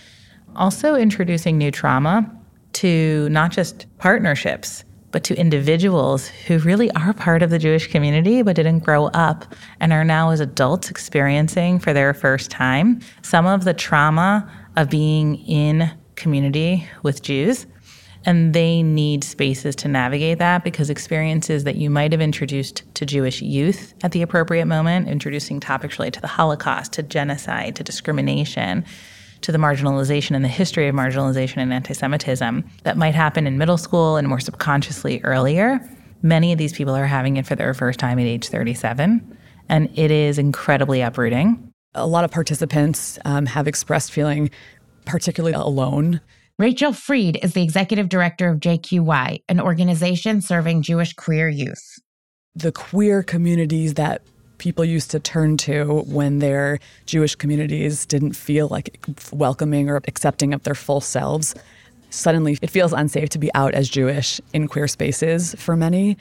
also 0.54 0.94
introducing 0.94 1.56
new 1.56 1.70
trauma 1.70 2.30
to 2.74 3.28
not 3.30 3.50
just 3.50 3.86
partnerships 3.98 4.84
but 5.12 5.24
to 5.24 5.36
individuals 5.36 6.26
who 6.26 6.58
really 6.60 6.90
are 6.92 7.12
part 7.12 7.42
of 7.42 7.50
the 7.50 7.58
Jewish 7.58 7.86
community 7.86 8.40
but 8.42 8.56
didn't 8.56 8.80
grow 8.80 9.06
up 9.08 9.54
and 9.78 9.92
are 9.92 10.04
now 10.04 10.30
as 10.30 10.40
adults 10.40 10.90
experiencing 10.90 11.78
for 11.78 11.92
their 11.92 12.14
first 12.14 12.50
time 12.50 13.00
some 13.20 13.46
of 13.46 13.64
the 13.64 13.74
trauma 13.74 14.50
of 14.76 14.88
being 14.88 15.36
in 15.46 15.90
community 16.16 16.88
with 17.02 17.22
Jews. 17.22 17.66
And 18.24 18.54
they 18.54 18.82
need 18.82 19.24
spaces 19.24 19.74
to 19.76 19.88
navigate 19.88 20.38
that 20.38 20.62
because 20.62 20.90
experiences 20.90 21.64
that 21.64 21.76
you 21.76 21.90
might 21.90 22.12
have 22.12 22.20
introduced 22.20 22.82
to 22.94 23.04
Jewish 23.04 23.42
youth 23.42 23.94
at 24.04 24.12
the 24.12 24.22
appropriate 24.22 24.66
moment, 24.66 25.08
introducing 25.08 25.58
topics 25.58 25.98
related 25.98 26.14
to 26.14 26.20
the 26.20 26.28
Holocaust, 26.28 26.92
to 26.94 27.02
genocide, 27.02 27.74
to 27.76 27.82
discrimination, 27.82 28.84
to 29.42 29.52
the 29.52 29.58
marginalization 29.58 30.36
and 30.36 30.44
the 30.44 30.48
history 30.48 30.88
of 30.88 30.94
marginalization 30.94 31.58
and 31.58 31.72
anti 31.72 31.94
Semitism 31.94 32.64
that 32.84 32.96
might 32.96 33.14
happen 33.14 33.46
in 33.46 33.58
middle 33.58 33.78
school 33.78 34.16
and 34.16 34.28
more 34.28 34.40
subconsciously 34.40 35.20
earlier. 35.24 35.80
Many 36.22 36.52
of 36.52 36.58
these 36.58 36.72
people 36.72 36.94
are 36.94 37.06
having 37.06 37.36
it 37.36 37.46
for 37.46 37.56
their 37.56 37.74
first 37.74 37.98
time 37.98 38.18
at 38.20 38.26
age 38.26 38.48
37, 38.48 39.36
and 39.68 39.98
it 39.98 40.12
is 40.12 40.38
incredibly 40.38 41.00
uprooting. 41.00 41.72
A 41.94 42.06
lot 42.06 42.24
of 42.24 42.30
participants 42.30 43.18
um, 43.24 43.46
have 43.46 43.66
expressed 43.66 44.12
feeling 44.12 44.50
particularly 45.04 45.54
alone. 45.54 46.20
Rachael 46.58 46.92
Fried 46.92 47.38
is 47.42 47.54
the 47.54 47.62
executive 47.62 48.08
director 48.08 48.48
of 48.48 48.60
JQY, 48.60 49.42
an 49.48 49.60
organization 49.60 50.40
serving 50.40 50.82
Jewish 50.82 51.14
queer 51.14 51.48
youth. 51.48 51.98
The 52.54 52.72
queer 52.72 53.22
communities 53.22 53.94
that 53.94 54.22
people 54.58 54.84
used 54.84 55.10
to 55.10 55.18
turn 55.18 55.56
to 55.56 56.02
when 56.06 56.38
their 56.38 56.78
Jewish 57.06 57.34
communities 57.34 58.06
didn't 58.06 58.34
feel 58.34 58.68
like 58.68 59.04
welcoming 59.32 59.88
or 59.88 59.96
accepting 60.06 60.52
of 60.52 60.62
their 60.62 60.74
full 60.74 61.00
selves. 61.00 61.54
Suddenly, 62.10 62.58
it 62.60 62.70
feels 62.70 62.92
unsafe 62.92 63.30
to 63.30 63.38
be 63.38 63.52
out 63.54 63.74
as 63.74 63.88
Jewish 63.88 64.40
in 64.52 64.68
queer 64.68 64.86
spaces 64.86 65.54
for 65.58 65.74
many. 65.74 66.18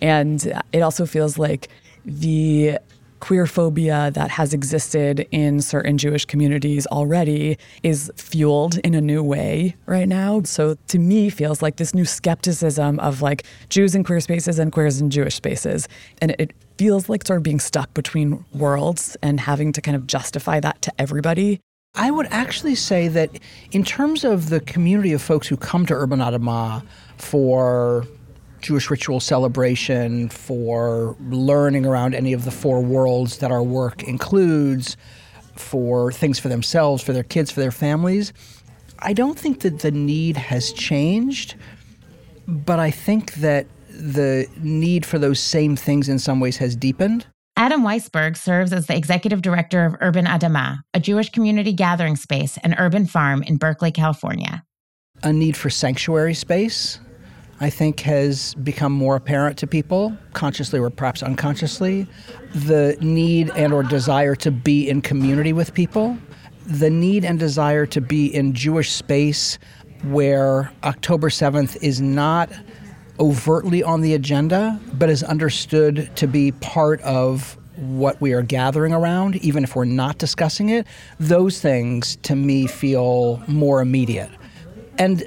And 0.00 0.60
it 0.72 0.80
also 0.80 1.04
feels 1.04 1.38
like 1.38 1.68
the 2.06 2.78
queer 3.24 3.46
phobia 3.46 4.10
that 4.12 4.30
has 4.30 4.52
existed 4.52 5.26
in 5.30 5.58
certain 5.58 5.96
Jewish 5.96 6.26
communities 6.26 6.86
already 6.88 7.56
is 7.82 8.12
fueled 8.16 8.76
in 8.84 8.94
a 8.94 9.00
new 9.00 9.22
way 9.22 9.74
right 9.86 10.06
now. 10.06 10.42
So 10.42 10.76
to 10.88 10.98
me 10.98 11.30
feels 11.30 11.62
like 11.62 11.76
this 11.76 11.94
new 11.94 12.04
skepticism 12.04 13.00
of 13.00 13.22
like 13.22 13.44
Jews 13.70 13.94
in 13.94 14.04
queer 14.04 14.20
spaces 14.20 14.58
and 14.58 14.70
queers 14.70 15.00
in 15.00 15.08
Jewish 15.08 15.36
spaces. 15.36 15.88
And 16.20 16.36
it 16.38 16.52
feels 16.76 17.08
like 17.08 17.26
sort 17.26 17.38
of 17.38 17.42
being 17.42 17.60
stuck 17.60 17.94
between 17.94 18.44
worlds 18.52 19.16
and 19.22 19.40
having 19.40 19.72
to 19.72 19.80
kind 19.80 19.96
of 19.96 20.06
justify 20.06 20.60
that 20.60 20.82
to 20.82 20.92
everybody. 20.98 21.60
I 21.94 22.10
would 22.10 22.26
actually 22.30 22.74
say 22.74 23.08
that 23.08 23.30
in 23.72 23.84
terms 23.84 24.24
of 24.24 24.50
the 24.50 24.60
community 24.60 25.14
of 25.14 25.22
folks 25.22 25.48
who 25.48 25.56
come 25.56 25.86
to 25.86 25.94
Urban 25.94 26.18
Adamah 26.18 26.84
for 27.16 28.06
Jewish 28.64 28.90
ritual 28.90 29.20
celebration, 29.20 30.30
for 30.30 31.16
learning 31.28 31.84
around 31.86 32.14
any 32.14 32.32
of 32.32 32.44
the 32.44 32.50
four 32.50 32.80
worlds 32.80 33.38
that 33.38 33.52
our 33.52 33.62
work 33.62 34.02
includes, 34.02 34.96
for 35.54 36.10
things 36.10 36.38
for 36.38 36.48
themselves, 36.48 37.02
for 37.02 37.12
their 37.12 37.22
kids, 37.22 37.50
for 37.50 37.60
their 37.60 37.70
families, 37.70 38.32
I 39.00 39.12
don't 39.12 39.38
think 39.38 39.60
that 39.60 39.80
the 39.80 39.90
need 39.90 40.36
has 40.36 40.72
changed, 40.72 41.56
but 42.48 42.78
I 42.78 42.90
think 42.90 43.34
that 43.34 43.66
the 43.90 44.48
need 44.56 45.04
for 45.04 45.18
those 45.18 45.38
same 45.38 45.76
things 45.76 46.08
in 46.08 46.18
some 46.18 46.40
ways 46.40 46.56
has 46.56 46.74
deepened. 46.74 47.26
Adam 47.56 47.82
Weisberg 47.82 48.36
serves 48.36 48.72
as 48.72 48.86
the 48.86 48.96
executive 48.96 49.42
director 49.42 49.84
of 49.84 49.94
Urban 50.00 50.24
Adamah, 50.24 50.78
a 50.94 51.00
Jewish 51.00 51.30
community 51.30 51.72
gathering 51.72 52.16
space 52.16 52.58
and 52.64 52.74
urban 52.78 53.06
farm 53.06 53.42
in 53.42 53.58
Berkeley, 53.58 53.92
California. 53.92 54.64
A 55.22 55.32
need 55.32 55.56
for 55.56 55.70
sanctuary 55.70 56.34
space, 56.34 56.98
I 57.60 57.70
think, 57.70 58.00
has 58.00 58.54
become 58.54 58.92
more 58.92 59.16
apparent 59.16 59.58
to 59.58 59.66
people, 59.66 60.16
consciously 60.32 60.78
or 60.78 60.90
perhaps 60.90 61.22
unconsciously. 61.22 62.06
The 62.54 62.96
need 63.00 63.50
and 63.50 63.72
or 63.72 63.82
desire 63.82 64.34
to 64.36 64.50
be 64.50 64.88
in 64.88 65.02
community 65.02 65.52
with 65.52 65.74
people, 65.74 66.18
the 66.66 66.90
need 66.90 67.24
and 67.24 67.38
desire 67.38 67.86
to 67.86 68.00
be 68.00 68.26
in 68.34 68.54
Jewish 68.54 68.92
space 68.92 69.58
where 70.04 70.72
October 70.82 71.28
7th 71.28 71.76
is 71.82 72.00
not 72.00 72.50
overtly 73.18 73.82
on 73.82 74.00
the 74.00 74.14
agenda, 74.14 74.80
but 74.94 75.08
is 75.08 75.22
understood 75.22 76.10
to 76.16 76.26
be 76.26 76.52
part 76.52 77.00
of 77.02 77.56
what 77.76 78.20
we 78.20 78.32
are 78.32 78.42
gathering 78.42 78.92
around, 78.92 79.36
even 79.36 79.64
if 79.64 79.74
we're 79.74 79.84
not 79.84 80.18
discussing 80.18 80.68
it, 80.68 80.86
those 81.18 81.60
things 81.60 82.16
to 82.22 82.36
me 82.36 82.66
feel 82.66 83.42
more 83.46 83.80
immediate. 83.80 84.30
And 84.98 85.26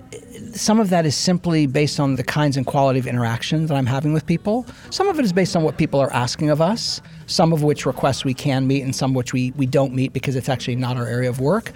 some 0.57 0.79
of 0.79 0.89
that 0.89 1.05
is 1.05 1.15
simply 1.15 1.67
based 1.67 1.99
on 1.99 2.15
the 2.15 2.23
kinds 2.23 2.57
and 2.57 2.65
quality 2.65 2.99
of 2.99 3.07
interaction 3.07 3.67
that 3.67 3.75
I'm 3.75 3.85
having 3.85 4.13
with 4.13 4.25
people. 4.25 4.65
Some 4.89 5.07
of 5.07 5.19
it 5.19 5.25
is 5.25 5.31
based 5.31 5.55
on 5.55 5.63
what 5.63 5.77
people 5.77 5.99
are 5.99 6.11
asking 6.11 6.49
of 6.49 6.61
us, 6.61 7.01
some 7.27 7.53
of 7.53 7.63
which 7.63 7.85
requests 7.85 8.25
we 8.25 8.33
can 8.33 8.67
meet 8.67 8.81
and 8.81 8.95
some 8.95 9.13
which 9.13 9.33
we, 9.33 9.51
we 9.51 9.65
don't 9.65 9.93
meet 9.93 10.13
because 10.13 10.35
it's 10.35 10.49
actually 10.49 10.75
not 10.75 10.97
our 10.97 11.05
area 11.05 11.29
of 11.29 11.39
work. 11.39 11.71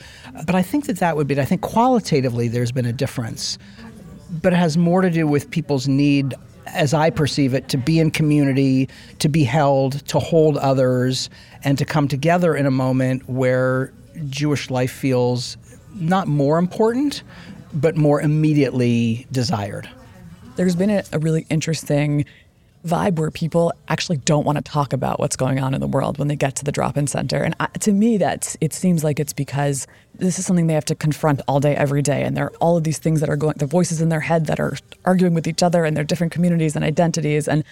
But 0.46 0.56
I 0.56 0.62
think 0.62 0.86
that 0.88 0.98
that 0.98 1.16
would 1.16 1.28
be, 1.28 1.40
I 1.40 1.46
think 1.46 1.62
qualitatively 1.62 2.48
there's 2.48 2.72
been 2.72 2.86
a 2.86 2.94
difference 2.94 3.58
but 4.42 4.54
it 4.54 4.56
has 4.56 4.78
more 4.78 5.02
to 5.02 5.10
do 5.10 5.28
with 5.28 5.52
people's 5.52 5.88
need 5.88 6.34
as 6.68 6.94
I 6.94 7.10
perceive 7.10 7.54
it, 7.54 7.68
to 7.70 7.78
be 7.78 8.00
in 8.00 8.12
community, 8.12 8.88
to 9.20 9.28
be 9.28 9.44
held, 9.44 10.06
to 10.08 10.20
hold 10.20 10.58
others, 10.58 11.30
and 11.64 11.78
to 11.78 11.86
come 11.86 12.08
together 12.08 12.56
in 12.56 12.66
a 12.66 12.72
moment 12.72 13.28
where 13.28 13.92
Jewish 14.30 14.70
life 14.70 14.92
feels 14.92 15.58
not 15.96 16.28
more 16.28 16.58
important, 16.58 17.24
but 17.74 17.96
more 17.96 18.22
immediately 18.22 19.26
desired. 19.32 19.90
There's 20.56 20.76
been 20.76 20.90
a, 20.90 21.04
really 21.20 21.46
interesting 21.50 22.26
vibe 22.86 23.18
where 23.18 23.32
people 23.32 23.72
actually 23.88 24.18
don't 24.18 24.46
want 24.46 24.58
to 24.58 24.64
talk 24.64 24.92
about 24.92 25.20
what's 25.20 25.36
going 25.36 25.60
on 25.60 25.74
in 25.74 25.82
the 25.82 25.88
world 25.88 26.18
when 26.18 26.28
they 26.28 26.36
get 26.36 26.56
to 26.58 26.66
the 26.66 26.72
drop-in 26.72 27.08
center. 27.08 27.38
And 27.44 27.56
I, 27.60 27.68
to 27.68 27.92
me 27.92 28.18
that's 28.18 28.58
it 28.60 28.74
seems 28.74 29.04
like 29.04 29.20
it's 29.20 29.34
because 29.34 29.88
this 30.16 30.40
is 30.40 30.46
something 30.46 30.68
they 30.68 30.74
have 30.74 30.86
to 30.86 30.96
confront 30.96 31.42
all 31.48 31.60
day 31.60 31.76
every 31.76 32.02
day. 32.02 32.24
And 32.24 32.36
there 32.36 32.46
are 32.46 32.54
all 32.60 32.78
of 32.78 32.84
these 32.84 32.98
things 32.98 33.20
that 33.20 33.30
are 33.30 33.36
going 33.36 33.56
the 33.58 33.66
voices 33.66 34.02
in 34.02 34.10
their 34.10 34.20
head 34.20 34.48
that 34.48 34.60
are 34.60 34.78
arguing 35.06 35.34
with 35.34 35.48
each 35.48 35.64
other 35.64 35.86
and 35.86 35.96
their 35.96 36.04
different 36.04 36.34
communities 36.34 36.76
and 36.76 36.84
identities. 36.84 37.48
And 37.48 37.64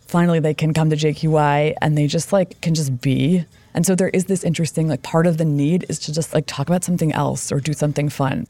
finally 0.00 0.40
they 0.40 0.54
can 0.54 0.74
come 0.74 0.90
to 0.90 0.96
JQY 0.96 1.74
and 1.80 1.96
they 1.96 2.06
just 2.06 2.32
like 2.32 2.60
can 2.60 2.74
just 2.74 3.00
be. 3.00 3.44
And 3.74 3.86
so 3.86 3.94
there 3.94 4.08
is 4.10 4.26
this 4.26 4.44
interesting 4.44 4.88
like 4.88 5.02
part 5.02 5.26
of 5.26 5.38
the 5.38 5.44
need 5.44 5.86
is 5.88 5.98
to 6.00 6.12
just 6.12 6.34
like 6.34 6.44
talk 6.46 6.68
about 6.68 6.84
something 6.84 7.12
else 7.12 7.50
or 7.50 7.60
do 7.60 7.72
something 7.72 8.08
fun 8.08 8.46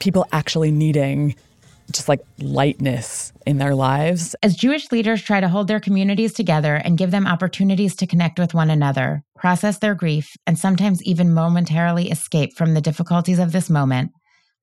people 0.00 0.26
actually 0.32 0.70
needing 0.70 1.36
just 1.92 2.08
like 2.08 2.20
lightness 2.38 3.32
in 3.46 3.58
their 3.58 3.74
lives. 3.74 4.34
As 4.42 4.56
Jewish 4.56 4.90
leaders 4.92 5.22
try 5.22 5.40
to 5.40 5.48
hold 5.48 5.68
their 5.68 5.80
communities 5.80 6.32
together 6.32 6.76
and 6.76 6.98
give 6.98 7.10
them 7.10 7.26
opportunities 7.26 7.96
to 7.96 8.06
connect 8.06 8.38
with 8.38 8.54
one 8.54 8.70
another, 8.70 9.22
process 9.36 9.78
their 9.78 9.94
grief, 9.94 10.36
and 10.46 10.58
sometimes 10.58 11.02
even 11.02 11.34
momentarily 11.34 12.10
escape 12.10 12.56
from 12.56 12.74
the 12.74 12.80
difficulties 12.80 13.38
of 13.38 13.52
this 13.52 13.68
moment, 13.68 14.12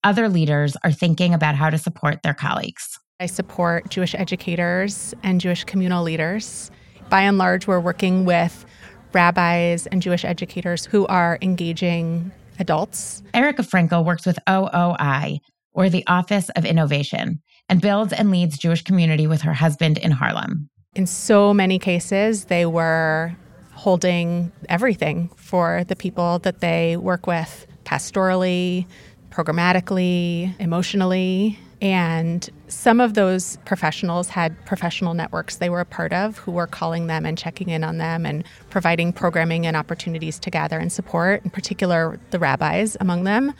other 0.03 0.29
leaders 0.29 0.77
are 0.84 0.91
thinking 0.91 1.34
about 1.34 1.56
how 1.56 1.70
to 1.70 1.77
support 1.77 2.24
their 2.24 2.34
colleagues. 2.34 3.00
I 3.20 3.25
support 3.25 3.89
Jewish 3.89 4.15
educators 4.15 5.13
and 5.24 5.41
Jewish 5.41 5.63
communal 5.63 6.03
leaders. 6.03 6.72
By 7.10 7.22
and 7.22 7.38
large, 7.38 7.67
we're 7.67 7.79
working 7.79 8.25
with 8.25 8.65
rabbis 9.13 9.88
and 9.88 10.01
Jewish 10.01 10.24
educators 10.24 10.86
who 10.86 11.08
are 11.08 11.39
engaging 11.41 12.32
adults. 12.59 13.23
Erica 13.33 13.63
Frankel 13.63 14.05
works 14.05 14.25
with 14.25 14.39
OOI, 14.49 15.39
or 15.73 15.89
the 15.89 16.05
Office 16.07 16.49
of 16.55 16.65
Innovation, 16.65 17.41
and 17.69 17.81
builds 17.81 18.13
and 18.13 18.31
leads 18.31 18.57
Jewish 18.57 18.83
community 18.83 19.27
with 19.27 19.41
her 19.41 19.53
husband 19.53 19.97
in 19.97 20.11
Harlem. 20.11 20.69
In 20.95 21.05
so 21.05 21.53
many 21.53 21.77
cases, 21.77 22.45
they 22.45 22.65
were 22.65 23.35
holding 23.73 24.51
everything 24.69 25.29
for 25.35 25.83
the 25.83 25.95
people 25.95 26.39
that 26.39 26.61
they 26.61 26.97
work 26.97 27.27
with 27.27 27.67
pastorally, 27.85 28.87
programmatically, 29.29 30.59
emotionally. 30.59 31.59
And 31.81 32.50
some 32.67 33.00
of 33.00 33.13
those 33.13 33.57
professionals 33.65 34.29
had 34.29 34.65
professional 34.65 35.13
networks 35.13 35.57
they 35.57 35.69
were 35.69 35.79
a 35.79 35.86
part 35.86 36.12
of 36.12 36.38
who 36.39 36.51
were 36.51 36.65
calling 36.65 37.07
them 37.07 37.25
and 37.25 37.38
checking 37.38 37.69
in 37.69 37.84
on 37.84 37.98
them 38.00 38.25
and 38.25 38.43
providing 38.69 39.13
programming 39.13 39.67
and 39.67 39.77
opportunities 39.77 40.39
to 40.39 40.50
gather 40.50 40.79
and 40.79 40.91
support, 40.91 41.43
in 41.43 41.51
particular, 41.51 42.19
the 42.31 42.39
rabbis 42.39 42.98
among 43.00 43.25
them. 43.25 43.53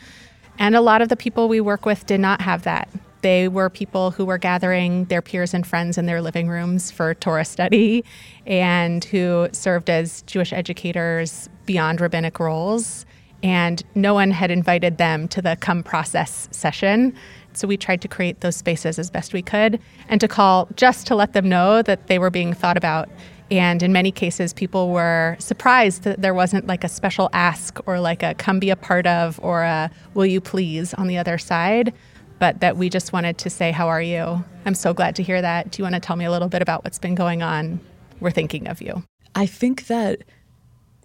And 0.58 0.74
a 0.74 0.80
lot 0.80 1.00
of 1.00 1.08
the 1.08 1.16
people 1.16 1.48
we 1.48 1.60
work 1.60 1.86
with 1.86 2.06
did 2.06 2.20
not 2.20 2.40
have 2.40 2.64
that. 2.64 2.88
They 3.20 3.48
were 3.48 3.70
people 3.70 4.10
who 4.10 4.24
were 4.24 4.38
gathering 4.38 5.04
their 5.06 5.22
peers 5.22 5.54
and 5.54 5.66
friends 5.66 5.98
in 5.98 6.06
their 6.06 6.22
living 6.22 6.48
rooms 6.48 6.90
for 6.90 7.14
Torah 7.14 7.44
study 7.44 8.04
and 8.46 9.04
who 9.04 9.48
served 9.52 9.90
as 9.90 10.22
Jewish 10.22 10.52
educators 10.52 11.48
beyond 11.66 12.00
rabbinic 12.00 12.38
roles. 12.38 13.06
And 13.42 13.82
no 13.94 14.14
one 14.14 14.32
had 14.32 14.50
invited 14.50 14.98
them 14.98 15.28
to 15.28 15.42
the 15.42 15.56
come 15.60 15.82
process 15.82 16.48
session. 16.50 17.14
So 17.58 17.68
we 17.68 17.76
tried 17.76 18.00
to 18.02 18.08
create 18.08 18.40
those 18.40 18.56
spaces 18.56 18.98
as 18.98 19.10
best 19.10 19.32
we 19.32 19.42
could 19.42 19.80
and 20.08 20.20
to 20.20 20.28
call 20.28 20.68
just 20.76 21.06
to 21.08 21.14
let 21.14 21.32
them 21.32 21.48
know 21.48 21.82
that 21.82 22.06
they 22.06 22.18
were 22.18 22.30
being 22.30 22.54
thought 22.54 22.76
about 22.76 23.08
and 23.50 23.82
in 23.82 23.92
many 23.92 24.12
cases, 24.12 24.52
people 24.52 24.90
were 24.90 25.36
surprised 25.38 26.02
that 26.02 26.20
there 26.20 26.34
wasn't 26.34 26.66
like 26.66 26.84
a 26.84 26.88
special 26.88 27.30
ask 27.32 27.78
or 27.86 27.98
like 27.98 28.22
a 28.22 28.34
come 28.34 28.58
be 28.58 28.68
a 28.70 28.76
part 28.76 29.06
of 29.06 29.40
or 29.42 29.62
a 29.62 29.90
will 30.14 30.26
you 30.26 30.40
please 30.40 30.92
on 30.94 31.06
the 31.06 31.16
other 31.16 31.38
side, 31.38 31.94
but 32.38 32.60
that 32.60 32.76
we 32.76 32.90
just 32.90 33.12
wanted 33.12 33.38
to 33.38 33.50
say, 33.50 33.72
How 33.72 33.88
are 33.88 34.02
you? 34.02 34.44
I'm 34.66 34.74
so 34.74 34.92
glad 34.92 35.16
to 35.16 35.22
hear 35.22 35.40
that. 35.40 35.70
Do 35.70 35.80
you 35.80 35.84
want 35.84 35.94
to 35.94 36.00
tell 36.00 36.16
me 36.16 36.26
a 36.26 36.30
little 36.30 36.48
bit 36.48 36.60
about 36.60 36.84
what's 36.84 36.98
been 36.98 37.14
going 37.14 37.42
on? 37.42 37.80
We're 38.20 38.30
thinking 38.30 38.68
of 38.68 38.82
you. 38.82 39.02
I 39.34 39.46
think 39.46 39.86
that 39.86 40.22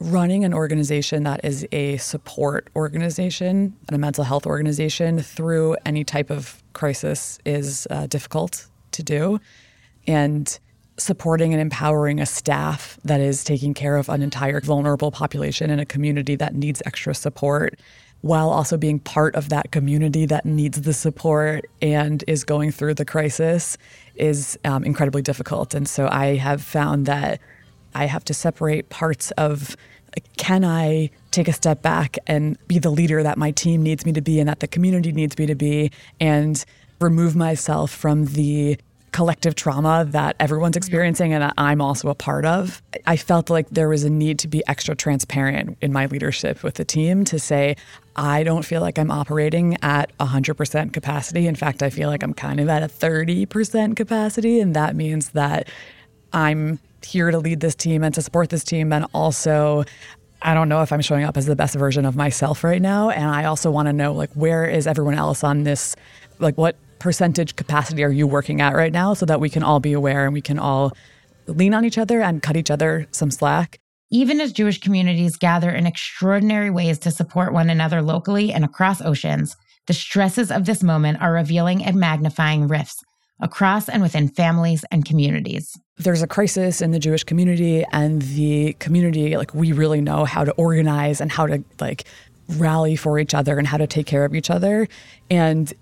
running 0.03 0.43
an 0.43 0.53
organization 0.53 1.23
that 1.23 1.43
is 1.43 1.65
a 1.71 1.97
support 1.97 2.69
organization 2.75 3.75
and 3.87 3.95
a 3.95 3.97
mental 3.97 4.23
health 4.23 4.45
organization 4.45 5.19
through 5.19 5.77
any 5.85 6.03
type 6.03 6.29
of 6.29 6.61
crisis 6.73 7.39
is 7.45 7.87
uh, 7.89 8.05
difficult 8.07 8.67
to 8.91 9.03
do. 9.03 9.39
And 10.05 10.59
supporting 10.97 11.53
and 11.53 11.61
empowering 11.61 12.19
a 12.19 12.25
staff 12.25 12.99
that 13.03 13.19
is 13.19 13.43
taking 13.43 13.73
care 13.73 13.97
of 13.97 14.09
an 14.09 14.21
entire 14.21 14.61
vulnerable 14.61 15.09
population 15.09 15.71
in 15.71 15.79
a 15.79 15.85
community 15.85 16.35
that 16.35 16.53
needs 16.53 16.83
extra 16.85 17.15
support 17.15 17.79
while 18.21 18.49
also 18.49 18.77
being 18.77 18.99
part 18.99 19.35
of 19.35 19.49
that 19.49 19.71
community 19.71 20.25
that 20.25 20.45
needs 20.45 20.81
the 20.81 20.93
support 20.93 21.65
and 21.81 22.23
is 22.27 22.43
going 22.43 22.71
through 22.71 22.93
the 22.93 23.03
crisis 23.03 23.77
is 24.15 24.57
um, 24.63 24.83
incredibly 24.83 25.21
difficult. 25.21 25.73
And 25.73 25.89
so 25.89 26.07
I 26.09 26.35
have 26.35 26.61
found 26.61 27.05
that 27.05 27.41
I 27.95 28.05
have 28.05 28.23
to 28.25 28.33
separate 28.33 28.89
parts 28.89 29.31
of 29.31 29.75
can 30.37 30.63
I 30.63 31.09
take 31.31 31.47
a 31.47 31.53
step 31.53 31.81
back 31.81 32.17
and 32.27 32.57
be 32.67 32.79
the 32.79 32.89
leader 32.89 33.23
that 33.23 33.37
my 33.37 33.51
team 33.51 33.83
needs 33.83 34.05
me 34.05 34.13
to 34.13 34.21
be 34.21 34.39
and 34.39 34.47
that 34.49 34.59
the 34.59 34.67
community 34.67 35.11
needs 35.11 35.37
me 35.37 35.45
to 35.45 35.55
be 35.55 35.91
and 36.19 36.63
remove 36.99 37.35
myself 37.35 37.91
from 37.91 38.25
the 38.25 38.77
collective 39.13 39.55
trauma 39.55 40.05
that 40.09 40.35
everyone's 40.39 40.73
mm-hmm. 40.73 40.79
experiencing 40.79 41.33
and 41.33 41.43
that 41.43 41.53
I'm 41.57 41.79
also 41.79 42.09
a 42.09 42.15
part 42.15 42.45
of. 42.45 42.81
I 43.05 43.15
felt 43.15 43.49
like 43.49 43.69
there 43.69 43.87
was 43.87 44.03
a 44.03 44.09
need 44.09 44.39
to 44.39 44.47
be 44.47 44.61
extra 44.67 44.95
transparent 44.95 45.77
in 45.81 45.93
my 45.93 46.07
leadership 46.07 46.63
with 46.63 46.75
the 46.75 46.83
team 46.83 47.23
to 47.25 47.39
say, 47.39 47.77
I 48.15 48.43
don't 48.43 48.63
feel 48.63 48.81
like 48.81 48.99
I'm 48.99 49.11
operating 49.11 49.77
at 49.81 50.15
100% 50.17 50.91
capacity. 50.91 51.47
In 51.47 51.55
fact, 51.55 51.81
I 51.81 51.89
feel 51.89 52.09
like 52.09 52.23
I'm 52.23 52.33
kind 52.33 52.59
of 52.59 52.67
at 52.67 52.83
a 52.83 52.87
30% 52.87 53.95
capacity. 53.95 54.59
And 54.59 54.75
that 54.75 54.95
means 54.95 55.29
that 55.29 55.69
I'm 56.33 56.79
here 57.05 57.31
to 57.31 57.39
lead 57.39 57.59
this 57.59 57.75
team 57.75 58.03
and 58.03 58.13
to 58.15 58.21
support 58.21 58.49
this 58.49 58.63
team. 58.63 58.93
And 58.93 59.05
also, 59.13 59.83
I 60.41 60.53
don't 60.53 60.69
know 60.69 60.81
if 60.81 60.91
I'm 60.91 61.01
showing 61.01 61.23
up 61.23 61.37
as 61.37 61.45
the 61.45 61.55
best 61.55 61.75
version 61.75 62.05
of 62.05 62.15
myself 62.15 62.63
right 62.63 62.81
now. 62.81 63.09
And 63.09 63.25
I 63.25 63.45
also 63.45 63.71
want 63.71 63.87
to 63.87 63.93
know, 63.93 64.13
like, 64.13 64.31
where 64.33 64.65
is 64.65 64.87
everyone 64.87 65.15
else 65.15 65.43
on 65.43 65.63
this? 65.63 65.95
Like, 66.39 66.57
what 66.57 66.75
percentage 66.99 67.55
capacity 67.55 68.03
are 68.03 68.11
you 68.11 68.25
working 68.25 68.61
at 68.61 68.75
right 68.75 68.93
now 68.93 69.13
so 69.13 69.25
that 69.25 69.39
we 69.39 69.49
can 69.49 69.63
all 69.63 69.79
be 69.79 69.93
aware 69.93 70.25
and 70.25 70.33
we 70.33 70.41
can 70.41 70.57
all 70.57 70.93
lean 71.47 71.73
on 71.73 71.85
each 71.85 71.97
other 71.97 72.21
and 72.21 72.41
cut 72.41 72.55
each 72.55 72.71
other 72.71 73.07
some 73.11 73.31
slack. 73.31 73.79
Even 74.09 74.39
as 74.39 74.53
Jewish 74.53 74.79
communities 74.79 75.35
gather 75.35 75.69
in 75.71 75.87
extraordinary 75.87 76.69
ways 76.69 76.99
to 76.99 77.11
support 77.11 77.51
one 77.51 77.69
another 77.69 78.01
locally 78.01 78.53
and 78.53 78.63
across 78.63 79.01
oceans, 79.01 79.55
the 79.87 79.93
stresses 79.93 80.51
of 80.51 80.65
this 80.65 80.83
moment 80.83 81.21
are 81.21 81.33
revealing 81.33 81.83
and 81.83 81.97
magnifying 81.97 82.67
rifts 82.67 83.03
across 83.39 83.89
and 83.89 84.01
within 84.01 84.29
families 84.29 84.85
and 84.91 85.05
communities. 85.05 85.77
There's 85.97 86.21
a 86.21 86.27
crisis 86.27 86.81
in 86.81 86.91
the 86.91 86.99
Jewish 86.99 87.23
community 87.23 87.85
and 87.91 88.21
the 88.21 88.73
community 88.79 89.37
like 89.37 89.53
we 89.53 89.71
really 89.71 90.01
know 90.01 90.25
how 90.25 90.43
to 90.43 90.51
organize 90.53 91.21
and 91.21 91.31
how 91.31 91.47
to 91.47 91.63
like 91.79 92.05
rally 92.57 92.95
for 92.95 93.19
each 93.19 93.33
other 93.33 93.57
and 93.57 93.67
how 93.67 93.77
to 93.77 93.87
take 93.87 94.05
care 94.05 94.25
of 94.25 94.35
each 94.35 94.49
other 94.49 94.87
and 95.29 95.73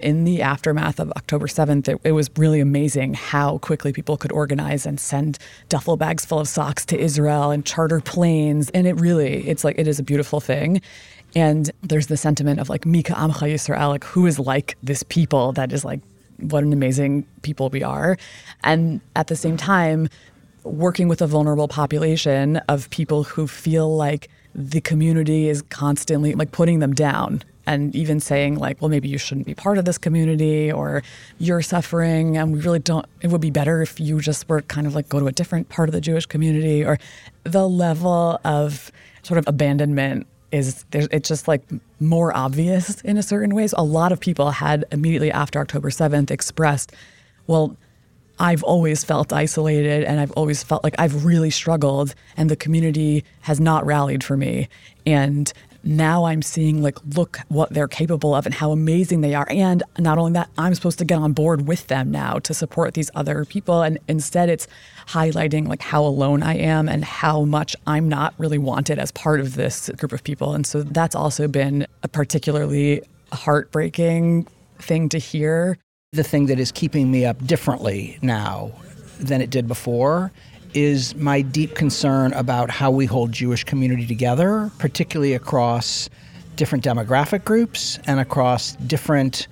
in 0.00 0.24
the 0.24 0.42
aftermath 0.42 1.00
of 1.00 1.10
October 1.12 1.46
7th, 1.46 1.88
it, 1.88 2.00
it, 2.04 2.12
was 2.12 2.30
really 2.36 2.60
amazing 2.60 3.14
how 3.14 3.58
quickly 3.58 3.92
people 3.92 4.16
could 4.16 4.32
organize 4.32 4.86
and 4.86 5.00
send 5.00 5.38
duffel 5.68 5.96
bags 5.96 6.24
full 6.24 6.38
of 6.38 6.48
socks 6.48 6.84
to 6.86 6.98
Israel 6.98 7.50
and 7.50 7.64
charter 7.64 8.00
planes. 8.00 8.70
And 8.70 8.86
it 8.86 8.94
really, 8.94 9.48
it's 9.48 9.64
like, 9.64 9.78
it 9.78 9.88
is 9.88 9.98
a 9.98 10.02
beautiful 10.02 10.40
thing. 10.40 10.80
And 11.34 11.70
there's 11.82 12.06
the 12.06 12.16
sentiment 12.16 12.60
of 12.60 12.68
like, 12.68 12.86
Mi 12.86 13.02
k'amcha 13.02 13.52
Yisrael, 13.52 13.88
like, 13.88 14.04
who 14.04 14.26
is 14.26 14.38
like 14.38 14.76
this 14.82 15.02
people 15.02 15.52
that 15.52 15.72
is 15.72 15.84
like, 15.84 16.00
what 16.38 16.64
an 16.64 16.72
amazing 16.72 17.26
people 17.42 17.68
we 17.68 17.82
are. 17.82 18.16
And 18.64 19.00
at 19.16 19.26
the 19.26 19.36
same 19.36 19.56
time, 19.56 20.08
working 20.64 21.08
with 21.08 21.22
a 21.22 21.26
vulnerable 21.26 21.68
population 21.68 22.56
of 22.68 22.90
people 22.90 23.24
who 23.24 23.46
feel 23.46 23.96
like 23.96 24.28
the 24.54 24.80
community 24.80 25.48
is 25.48 25.62
constantly 25.62 26.34
like 26.34 26.52
putting 26.52 26.80
them 26.80 26.92
down 26.92 27.42
and 27.66 27.94
even 27.94 28.18
saying 28.18 28.56
like 28.56 28.80
well 28.80 28.88
maybe 28.88 29.08
you 29.08 29.18
shouldn't 29.18 29.46
be 29.46 29.54
part 29.54 29.78
of 29.78 29.84
this 29.84 29.98
community 29.98 30.72
or 30.72 31.02
you're 31.38 31.62
suffering 31.62 32.36
and 32.36 32.52
we 32.52 32.60
really 32.60 32.78
don't 32.78 33.06
it 33.20 33.28
would 33.28 33.40
be 33.40 33.50
better 33.50 33.82
if 33.82 34.00
you 34.00 34.20
just 34.20 34.48
were 34.48 34.62
kind 34.62 34.86
of 34.86 34.94
like 34.94 35.08
go 35.08 35.20
to 35.20 35.26
a 35.26 35.32
different 35.32 35.68
part 35.68 35.88
of 35.88 35.92
the 35.92 36.00
jewish 36.00 36.26
community 36.26 36.84
or 36.84 36.98
the 37.44 37.68
level 37.68 38.40
of 38.44 38.90
sort 39.22 39.38
of 39.38 39.46
abandonment 39.46 40.26
is 40.50 40.84
it's 40.92 41.28
just 41.28 41.46
like 41.46 41.62
more 42.00 42.34
obvious 42.36 43.00
in 43.02 43.16
a 43.16 43.22
certain 43.22 43.54
ways 43.54 43.74
a 43.76 43.84
lot 43.84 44.12
of 44.12 44.20
people 44.20 44.50
had 44.50 44.84
immediately 44.92 45.30
after 45.30 45.60
october 45.60 45.90
7th 45.90 46.30
expressed 46.30 46.92
well 47.46 47.76
I've 48.40 48.62
always 48.62 49.04
felt 49.04 49.32
isolated 49.32 50.04
and 50.04 50.20
I've 50.20 50.30
always 50.32 50.62
felt 50.62 50.84
like 50.84 50.94
I've 50.98 51.24
really 51.24 51.50
struggled 51.50 52.14
and 52.36 52.48
the 52.48 52.56
community 52.56 53.24
has 53.40 53.58
not 53.58 53.84
rallied 53.84 54.22
for 54.22 54.36
me. 54.36 54.68
And 55.04 55.52
now 55.84 56.24
I'm 56.24 56.42
seeing 56.42 56.82
like 56.82 56.98
look 57.14 57.38
what 57.48 57.72
they're 57.72 57.88
capable 57.88 58.34
of 58.34 58.46
and 58.46 58.54
how 58.54 58.72
amazing 58.72 59.20
they 59.20 59.34
are. 59.34 59.46
And 59.50 59.82
not 59.98 60.18
only 60.18 60.32
that, 60.32 60.50
I'm 60.58 60.74
supposed 60.74 60.98
to 60.98 61.04
get 61.04 61.18
on 61.18 61.32
board 61.32 61.66
with 61.66 61.86
them 61.86 62.10
now 62.10 62.38
to 62.40 62.54
support 62.54 62.94
these 62.94 63.10
other 63.14 63.44
people. 63.44 63.82
And 63.82 63.98
instead 64.08 64.48
it's 64.48 64.66
highlighting 65.06 65.68
like 65.68 65.82
how 65.82 66.02
alone 66.04 66.42
I 66.42 66.56
am 66.56 66.88
and 66.88 67.04
how 67.04 67.44
much 67.44 67.76
I'm 67.86 68.08
not 68.08 68.34
really 68.38 68.58
wanted 68.58 68.98
as 68.98 69.10
part 69.12 69.40
of 69.40 69.54
this 69.54 69.88
group 69.96 70.12
of 70.12 70.24
people. 70.24 70.54
And 70.54 70.66
so 70.66 70.82
that's 70.82 71.14
also 71.14 71.48
been 71.48 71.86
a 72.02 72.08
particularly 72.08 73.02
heartbreaking 73.32 74.46
thing 74.78 75.08
to 75.10 75.18
hear. 75.18 75.78
The 76.12 76.24
thing 76.24 76.46
that 76.46 76.58
is 76.58 76.72
keeping 76.72 77.10
me 77.10 77.24
up 77.24 77.44
differently 77.46 78.18
now 78.22 78.72
than 79.20 79.40
it 79.40 79.50
did 79.50 79.68
before 79.68 80.32
is 80.74 81.14
my 81.16 81.40
deep 81.40 81.74
concern 81.74 82.32
about 82.34 82.70
how 82.70 82.90
we 82.90 83.06
hold 83.06 83.32
Jewish 83.32 83.64
community 83.64 84.06
together, 84.06 84.70
particularly 84.78 85.34
across 85.34 86.08
different 86.56 86.84
demographic 86.84 87.44
groups 87.44 87.98
and 88.06 88.20
across 88.20 88.72
different 88.76 89.48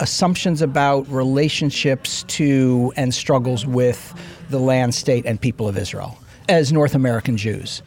assumptions 0.00 0.62
about 0.62 1.06
relationships 1.08 2.24
to 2.24 2.92
and 2.96 3.14
struggles 3.14 3.66
with 3.66 4.14
the 4.48 4.58
land, 4.58 4.94
state, 4.94 5.26
and 5.26 5.40
people 5.40 5.68
of 5.68 5.76
Israel 5.76 6.18
as 6.48 6.72
North 6.72 6.94
American 6.94 7.36
Jews. 7.36 7.82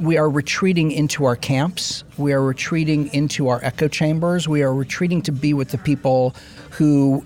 We 0.00 0.16
are 0.16 0.28
retreating 0.28 0.90
into 0.90 1.26
our 1.26 1.36
camps. 1.36 2.02
We 2.16 2.32
are 2.32 2.42
retreating 2.42 3.12
into 3.14 3.48
our 3.48 3.60
echo 3.62 3.86
chambers. 3.86 4.48
We 4.48 4.62
are 4.62 4.74
retreating 4.74 5.22
to 5.22 5.32
be 5.32 5.54
with 5.54 5.68
the 5.68 5.78
people 5.78 6.34
who 6.70 7.24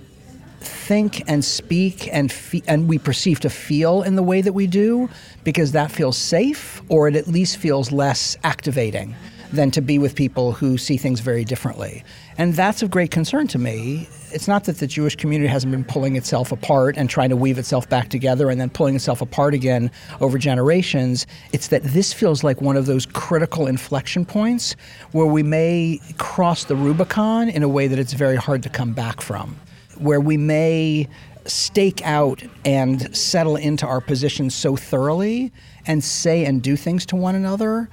think 0.66 1.22
and 1.26 1.44
speak 1.44 2.08
and 2.12 2.30
fe- 2.30 2.62
and 2.66 2.88
we 2.88 2.98
perceive 2.98 3.40
to 3.40 3.50
feel 3.50 4.02
in 4.02 4.16
the 4.16 4.22
way 4.22 4.40
that 4.40 4.52
we 4.52 4.66
do 4.66 5.08
because 5.44 5.72
that 5.72 5.90
feels 5.90 6.16
safe 6.16 6.82
or 6.88 7.08
it 7.08 7.16
at 7.16 7.26
least 7.26 7.56
feels 7.56 7.92
less 7.92 8.36
activating 8.44 9.14
than 9.52 9.70
to 9.70 9.80
be 9.80 9.98
with 9.98 10.14
people 10.14 10.52
who 10.52 10.76
see 10.76 10.96
things 10.96 11.20
very 11.20 11.44
differently. 11.44 12.04
And 12.38 12.54
that's 12.54 12.82
of 12.82 12.90
great 12.90 13.10
concern 13.10 13.46
to 13.48 13.58
me. 13.58 14.08
It's 14.32 14.48
not 14.48 14.64
that 14.64 14.78
the 14.78 14.86
Jewish 14.86 15.16
community 15.16 15.48
hasn't 15.48 15.70
been 15.70 15.84
pulling 15.84 16.16
itself 16.16 16.52
apart 16.52 16.96
and 16.96 17.08
trying 17.08 17.30
to 17.30 17.36
weave 17.36 17.58
itself 17.58 17.88
back 17.88 18.08
together 18.08 18.50
and 18.50 18.60
then 18.60 18.70
pulling 18.70 18.96
itself 18.96 19.22
apart 19.22 19.54
again 19.54 19.90
over 20.20 20.36
generations. 20.36 21.26
It's 21.52 21.68
that 21.68 21.82
this 21.82 22.12
feels 22.12 22.44
like 22.44 22.60
one 22.60 22.76
of 22.76 22.86
those 22.86 23.06
critical 23.06 23.66
inflection 23.66 24.24
points 24.24 24.74
where 25.12 25.26
we 25.26 25.42
may 25.42 26.00
cross 26.18 26.64
the 26.64 26.76
Rubicon 26.76 27.48
in 27.48 27.62
a 27.62 27.68
way 27.68 27.86
that 27.86 27.98
it's 27.98 28.12
very 28.12 28.36
hard 28.36 28.62
to 28.64 28.68
come 28.68 28.92
back 28.92 29.20
from 29.20 29.56
where 29.98 30.20
we 30.20 30.36
may 30.36 31.08
stake 31.44 32.02
out 32.04 32.42
and 32.64 33.14
settle 33.16 33.56
into 33.56 33.86
our 33.86 34.00
positions 34.00 34.54
so 34.54 34.76
thoroughly 34.76 35.52
and 35.86 36.02
say 36.02 36.44
and 36.44 36.62
do 36.62 36.76
things 36.76 37.06
to 37.06 37.16
one 37.16 37.34
another 37.34 37.88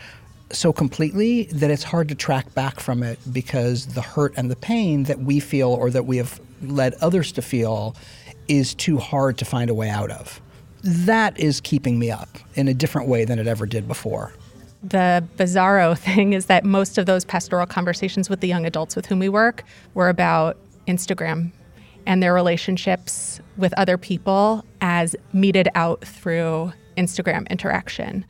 so 0.52 0.72
completely 0.72 1.44
that 1.46 1.72
it's 1.72 1.84
hard 1.84 2.08
to 2.10 2.16
track 2.16 2.54
back 2.54 2.80
from 2.80 3.04
it 3.04 3.20
because 3.32 3.88
the 3.88 4.02
hurt 4.02 4.34
and 4.38 4.52
the 4.52 4.56
pain 4.56 5.04
that 5.04 5.20
we 5.20 5.40
feel 5.40 5.70
or 5.70 5.90
that 5.90 6.06
we 6.06 6.18
have 6.18 6.40
led 6.62 6.94
others 6.96 7.32
to 7.32 7.42
feel 7.42 7.96
is 8.48 8.74
too 8.76 8.98
hard 8.98 9.38
to 9.38 9.46
find 9.46 9.70
a 9.70 9.74
way 9.74 9.90
out 9.90 10.12
of. 10.12 10.42
That 10.84 11.40
is 11.40 11.62
keeping 11.62 11.98
me 11.98 12.12
up 12.12 12.30
in 12.56 12.68
a 12.68 12.74
different 12.74 13.08
way 13.08 13.26
than 13.26 13.40
it 13.40 13.48
ever 13.48 13.66
did 13.66 13.88
before. 13.88 14.34
The 14.84 15.26
bizarro 15.38 15.98
thing 15.98 16.34
is 16.34 16.48
that 16.48 16.66
most 16.66 16.98
of 16.98 17.06
those 17.06 17.26
pastoral 17.26 17.66
conversations 17.66 18.30
with 18.30 18.42
the 18.42 18.48
young 18.48 18.66
adults 18.66 18.96
with 18.96 19.06
whom 19.06 19.20
we 19.20 19.30
work 19.30 19.64
were 19.94 20.10
about 20.10 20.58
Instagram 20.88 21.52
and 22.06 22.22
their 22.22 22.34
relationships 22.34 23.40
with 23.58 23.74
other 23.78 23.98
people 23.98 24.66
as 24.82 25.16
meted 25.32 25.70
out 25.76 26.02
through 26.02 26.74
Instagram 26.98 27.50
interaction. 27.50 28.26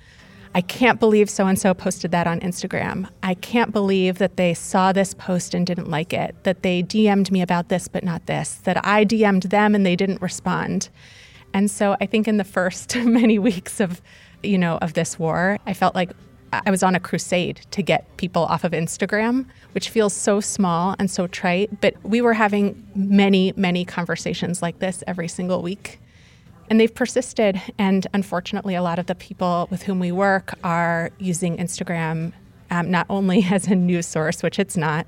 I 0.55 0.61
can't 0.61 0.99
believe 0.99 1.29
so 1.29 1.47
and 1.47 1.57
so 1.57 1.73
posted 1.73 2.11
that 2.11 2.27
on 2.27 2.39
Instagram. 2.41 3.09
I 3.23 3.33
can't 3.33 3.71
believe 3.71 4.19
that 4.19 4.37
they 4.37 4.53
saw 4.53 4.91
this 4.91 5.15
post 5.15 5.55
and 5.55 5.65
didn't 5.65 5.89
like 5.89 6.13
it, 6.13 6.35
that 6.43 6.61
they 6.61 6.83
DM'd 6.83 7.31
me 7.31 7.41
about 7.41 7.69
this 7.69 7.87
but 7.87 8.03
not 8.03 8.27
this, 8.27 8.55
that 8.63 8.85
I 8.85 9.03
DM'd 9.03 9.43
them 9.43 9.73
and 9.73 9.85
they 9.85 9.95
didn't 9.95 10.21
respond. 10.21 10.89
And 11.53 11.71
so 11.71 11.95
I 11.99 12.05
think 12.05 12.27
in 12.27 12.37
the 12.37 12.43
first 12.43 12.95
many 13.03 13.39
weeks 13.39 13.79
of 13.79 14.01
you 14.43 14.57
know 14.57 14.77
of 14.81 14.93
this 14.93 15.17
war, 15.17 15.57
I 15.65 15.73
felt 15.73 15.95
like 15.95 16.11
I 16.65 16.71
was 16.71 16.83
on 16.83 16.95
a 16.95 16.99
crusade 16.99 17.61
to 17.71 17.81
get 17.81 18.17
people 18.17 18.43
off 18.43 18.63
of 18.63 18.71
Instagram, 18.71 19.45
which 19.73 19.89
feels 19.89 20.13
so 20.13 20.39
small 20.39 20.95
and 20.99 21.09
so 21.09 21.27
trite. 21.27 21.81
But 21.81 21.95
we 22.03 22.21
were 22.21 22.33
having 22.33 22.85
many, 22.95 23.53
many 23.55 23.85
conversations 23.85 24.61
like 24.61 24.79
this 24.79 25.03
every 25.07 25.27
single 25.27 25.61
week. 25.61 25.99
And 26.69 26.79
they've 26.79 26.93
persisted. 26.93 27.61
And 27.77 28.07
unfortunately, 28.13 28.75
a 28.75 28.81
lot 28.81 28.99
of 28.99 29.07
the 29.07 29.15
people 29.15 29.67
with 29.69 29.83
whom 29.83 29.99
we 29.99 30.11
work 30.11 30.53
are 30.63 31.11
using 31.19 31.57
Instagram 31.57 32.33
um, 32.71 32.89
not 32.89 33.05
only 33.09 33.43
as 33.51 33.67
a 33.67 33.75
news 33.75 34.07
source, 34.07 34.43
which 34.43 34.59
it's 34.59 34.77
not, 34.77 35.05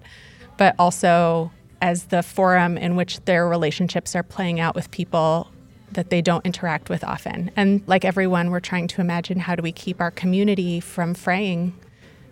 but 0.58 0.76
also 0.80 1.52
as 1.82 2.06
the 2.06 2.24
forum 2.24 2.78
in 2.78 2.96
which 2.96 3.20
their 3.26 3.48
relationships 3.48 4.16
are 4.16 4.24
playing 4.24 4.60
out 4.60 4.76
with 4.76 4.90
people 4.92 5.52
that 5.92 6.10
they 6.10 6.22
don't 6.22 6.46
interact 6.46 6.90
with 6.90 7.04
often. 7.04 7.52
And 7.56 7.82
like 7.88 8.04
everyone, 8.06 8.52
we're 8.52 8.60
trying 8.60 8.88
to 8.90 9.02
imagine 9.02 9.40
how 9.40 9.56
do 9.56 9.62
we 9.64 9.72
keep 9.72 10.02
our 10.02 10.12
community 10.12 10.80
from 10.80 11.14
fraying 11.14 11.74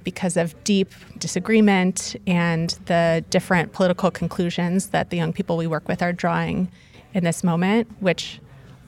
because 0.03 0.35
of 0.35 0.61
deep 0.63 0.91
disagreement 1.17 2.15
and 2.27 2.71
the 2.85 3.23
different 3.29 3.71
political 3.71 4.11
conclusions 4.11 4.87
that 4.87 5.09
the 5.09 5.17
young 5.17 5.31
people 5.31 5.55
we 5.55 5.67
work 5.67 5.87
with 5.87 6.01
are 6.01 6.11
drawing 6.11 6.69
in 7.13 7.23
this 7.23 7.43
moment, 7.43 7.87
which 8.01 8.39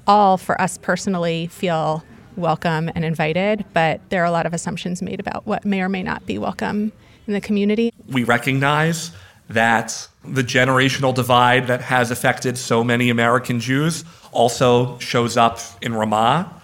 all 0.08 0.38
for 0.38 0.60
us 0.60 0.78
personally 0.78 1.48
feel 1.48 2.04
welcome 2.36 2.92
and 2.96 3.06
invited, 3.06 3.64
but 3.74 4.02
there 4.10 4.22
are 4.22 4.26
a 4.26 4.32
lot 4.32 4.46
of 4.46 4.54
assumptions 4.54 5.02
made 5.02 5.20
about 5.20 5.48
what 5.48 5.64
may 5.64 5.82
or 5.82 5.90
may 5.90 6.04
not 6.04 6.26
be 6.26 6.38
welcome 6.38 6.92
in 7.28 7.34
the 7.34 7.42
community. 7.42 7.94
We 8.10 8.24
recognize 8.24 9.12
that 9.50 10.08
the 10.24 10.44
generational 10.44 11.14
divide 11.14 11.68
that 11.68 11.82
has 11.82 12.12
affected 12.12 12.58
so 12.58 12.84
many 12.84 13.10
American 13.10 13.60
Jews 13.60 14.04
also 14.36 15.00
shows 15.00 15.38
up 15.38 15.60
in 15.82 15.94
Ramah. 15.94 16.62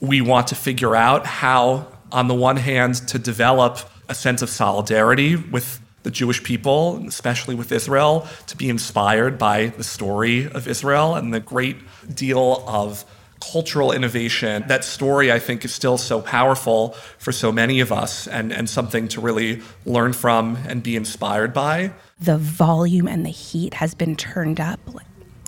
We 0.00 0.20
want 0.20 0.48
to 0.48 0.54
figure 0.54 0.96
out 0.96 1.26
how, 1.26 1.86
on 2.10 2.28
the 2.28 2.34
one 2.34 2.56
hand, 2.56 2.94
to 3.08 3.18
develop 3.18 3.78
a 4.08 4.14
sense 4.14 4.42
of 4.42 4.48
solidarity 4.48 5.36
with 5.36 5.80
the 6.02 6.10
Jewish 6.10 6.42
people, 6.42 7.04
especially 7.06 7.54
with 7.54 7.72
Israel, 7.72 8.26
to 8.46 8.56
be 8.56 8.70
inspired 8.70 9.38
by 9.38 9.66
the 9.66 9.84
story 9.84 10.50
of 10.50 10.66
Israel 10.66 11.14
and 11.14 11.34
the 11.34 11.40
great 11.40 11.76
deal 12.14 12.64
of 12.66 13.04
cultural 13.40 13.92
innovation. 13.92 14.64
That 14.68 14.84
story, 14.84 15.32
I 15.32 15.38
think, 15.38 15.64
is 15.64 15.74
still 15.74 15.98
so 15.98 16.20
powerful 16.20 16.90
for 17.18 17.32
so 17.32 17.52
many 17.52 17.80
of 17.80 17.92
us 17.92 18.26
and, 18.26 18.52
and 18.52 18.68
something 18.68 19.08
to 19.08 19.20
really 19.20 19.62
learn 19.84 20.12
from 20.12 20.56
and 20.66 20.82
be 20.82 20.96
inspired 20.96 21.52
by 21.52 21.92
the 22.20 22.36
volume 22.36 23.08
and 23.08 23.24
the 23.24 23.30
heat 23.30 23.74
has 23.74 23.94
been 23.94 24.14
turned 24.14 24.60
up 24.60 24.78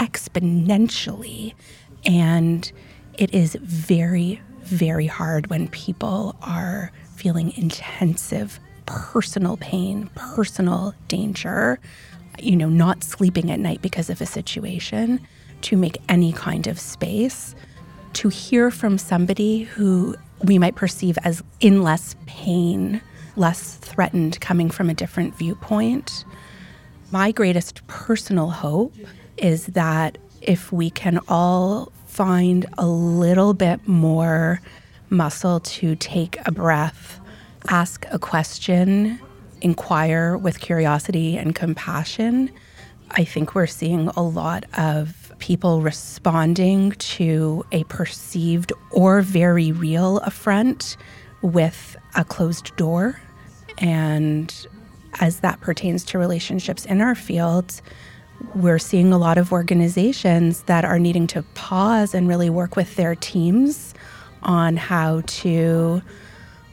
exponentially. 0.02 1.54
And 2.04 2.70
it 3.16 3.32
is 3.32 3.54
very, 3.62 4.40
very 4.62 5.06
hard 5.06 5.46
when 5.48 5.68
people 5.68 6.34
are 6.42 6.90
feeling 7.14 7.52
intensive 7.56 8.58
personal 8.86 9.56
pain, 9.58 10.10
personal 10.16 10.92
danger, 11.06 11.78
you 12.40 12.56
know, 12.56 12.68
not 12.68 13.04
sleeping 13.04 13.50
at 13.50 13.60
night 13.60 13.80
because 13.80 14.10
of 14.10 14.20
a 14.20 14.26
situation, 14.26 15.20
to 15.60 15.76
make 15.76 15.98
any 16.08 16.32
kind 16.32 16.66
of 16.66 16.80
space. 16.80 17.54
To 18.14 18.28
hear 18.28 18.70
from 18.70 18.98
somebody 18.98 19.62
who 19.62 20.16
we 20.42 20.58
might 20.58 20.74
perceive 20.74 21.16
as 21.22 21.42
in 21.60 21.82
less 21.82 22.16
pain, 22.26 23.00
less 23.36 23.76
threatened, 23.76 24.40
coming 24.40 24.68
from 24.68 24.90
a 24.90 24.94
different 24.94 25.36
viewpoint. 25.36 26.24
My 27.12 27.30
greatest 27.30 27.86
personal 27.86 28.50
hope 28.50 28.94
is 29.42 29.66
that 29.66 30.16
if 30.40 30.72
we 30.72 30.88
can 30.88 31.20
all 31.28 31.92
find 32.06 32.64
a 32.78 32.86
little 32.86 33.52
bit 33.52 33.86
more 33.86 34.60
muscle 35.10 35.60
to 35.60 35.94
take 35.96 36.38
a 36.46 36.52
breath, 36.52 37.20
ask 37.68 38.06
a 38.10 38.18
question, 38.18 39.20
inquire 39.60 40.36
with 40.36 40.60
curiosity 40.60 41.36
and 41.36 41.54
compassion, 41.54 42.50
I 43.10 43.24
think 43.24 43.54
we're 43.54 43.66
seeing 43.66 44.08
a 44.08 44.22
lot 44.22 44.64
of 44.78 45.32
people 45.38 45.82
responding 45.82 46.92
to 46.92 47.64
a 47.72 47.84
perceived 47.84 48.72
or 48.90 49.20
very 49.22 49.72
real 49.72 50.18
affront 50.18 50.96
with 51.42 51.96
a 52.14 52.24
closed 52.24 52.74
door. 52.76 53.20
And 53.78 54.54
as 55.20 55.40
that 55.40 55.60
pertains 55.60 56.04
to 56.04 56.18
relationships 56.18 56.86
in 56.86 57.00
our 57.00 57.14
field, 57.14 57.82
we're 58.54 58.78
seeing 58.78 59.12
a 59.12 59.18
lot 59.18 59.38
of 59.38 59.52
organizations 59.52 60.62
that 60.62 60.84
are 60.84 60.98
needing 60.98 61.26
to 61.28 61.42
pause 61.54 62.14
and 62.14 62.28
really 62.28 62.50
work 62.50 62.76
with 62.76 62.96
their 62.96 63.14
teams 63.14 63.94
on 64.42 64.76
how 64.76 65.22
to 65.26 66.02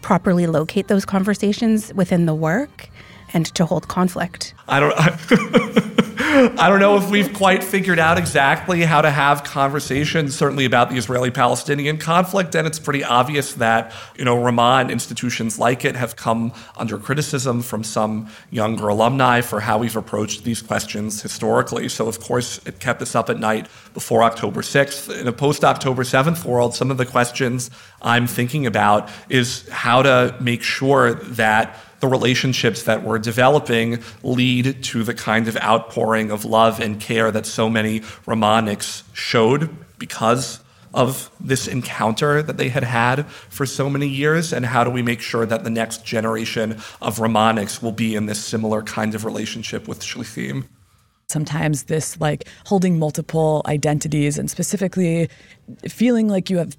properly 0.02 0.48
locate 0.48 0.88
those 0.88 1.06
conversations 1.06 1.94
within 1.94 2.26
the 2.26 2.34
work 2.34 2.90
and 3.34 3.46
to 3.56 3.66
hold 3.66 3.88
conflict. 3.88 4.54
I 4.68 4.80
don't 4.80 4.94
I 4.98 6.06
don't 6.30 6.80
know 6.80 6.98
if 6.98 7.10
we've 7.10 7.34
quite 7.34 7.64
figured 7.64 7.98
out 7.98 8.18
exactly 8.18 8.82
how 8.82 9.02
to 9.02 9.10
have 9.10 9.44
conversations 9.44 10.36
certainly 10.38 10.66
about 10.66 10.90
the 10.90 10.96
Israeli-Palestinian 10.98 11.98
conflict 11.98 12.56
and 12.56 12.68
it's 12.68 12.78
pretty 12.78 13.04
obvious 13.04 13.54
that, 13.56 13.94
you 14.16 14.26
know, 14.26 14.42
Ramah 14.42 14.80
and 14.82 14.92
institutions 14.92 15.58
like 15.58 15.86
it 15.86 15.96
have 15.96 16.16
come 16.16 16.54
under 16.78 16.98
criticism 17.00 17.62
from 17.62 17.84
some 17.84 18.28
younger 18.52 18.90
alumni 18.90 19.42
for 19.42 19.60
how 19.60 19.80
we've 19.80 19.96
approached 19.96 20.44
these 20.44 20.62
questions 20.62 21.22
historically. 21.22 21.90
So 21.90 22.08
of 22.08 22.20
course, 22.20 22.60
it 22.66 22.80
kept 22.80 23.02
us 23.02 23.16
up 23.16 23.30
at 23.30 23.40
night 23.40 23.68
before 23.94 24.22
October 24.22 24.62
6th. 24.62 25.20
In 25.20 25.28
a 25.28 25.34
post-October 25.34 26.04
7th 26.04 26.46
world, 26.46 26.76
some 26.76 26.92
of 26.92 26.98
the 26.98 27.06
questions 27.06 27.72
I'm 28.02 28.28
thinking 28.28 28.68
about 28.68 29.10
is 29.30 29.68
how 29.70 30.04
to 30.04 30.36
make 30.40 30.62
sure 30.62 31.14
that 31.14 31.76
the 32.00 32.08
relationships 32.08 32.84
that 32.84 33.04
we're 33.04 33.20
developing 33.20 34.04
lead 34.24 34.84
to 34.84 35.04
the 35.04 35.14
kind 35.14 35.48
of 35.48 35.58
outpouring 35.58 36.32
of 36.32 36.46
love 36.46 36.80
and 36.80 37.00
care 37.00 37.32
that 37.32 37.46
so 37.46 37.70
many 37.70 38.00
Ramahniks 38.00 39.04
showed 39.14 39.70
because 39.98 40.60
of 40.94 41.30
this 41.40 41.68
encounter 41.68 42.42
that 42.42 42.58
they 42.58 42.70
had 42.70 42.84
had 42.84 43.28
for 43.28 43.66
so 43.66 43.90
many 43.90 44.08
years? 44.08 44.52
And 44.54 44.66
how 44.66 44.84
do 44.84 44.90
we 44.90 45.02
make 45.02 45.22
sure 45.22 45.46
that 45.46 45.64
the 45.64 45.70
next 45.70 46.06
generation 46.06 46.74
of 47.02 47.18
Ramahniks 47.18 47.82
will 47.82 47.92
be 47.92 48.16
in 48.16 48.26
this 48.26 48.44
similar 48.44 48.82
kind 48.82 49.16
of 49.16 49.26
relationship 49.26 49.88
with 49.88 50.02
Shlichim? 50.02 50.66
Sometimes 51.28 51.84
this 51.84 52.20
like 52.20 52.48
holding 52.66 52.98
multiple 52.98 53.62
identities 53.68 54.40
and 54.40 54.50
specifically 54.50 55.30
feeling 55.88 56.28
like 56.28 56.50
you 56.50 56.58
have 56.58 56.76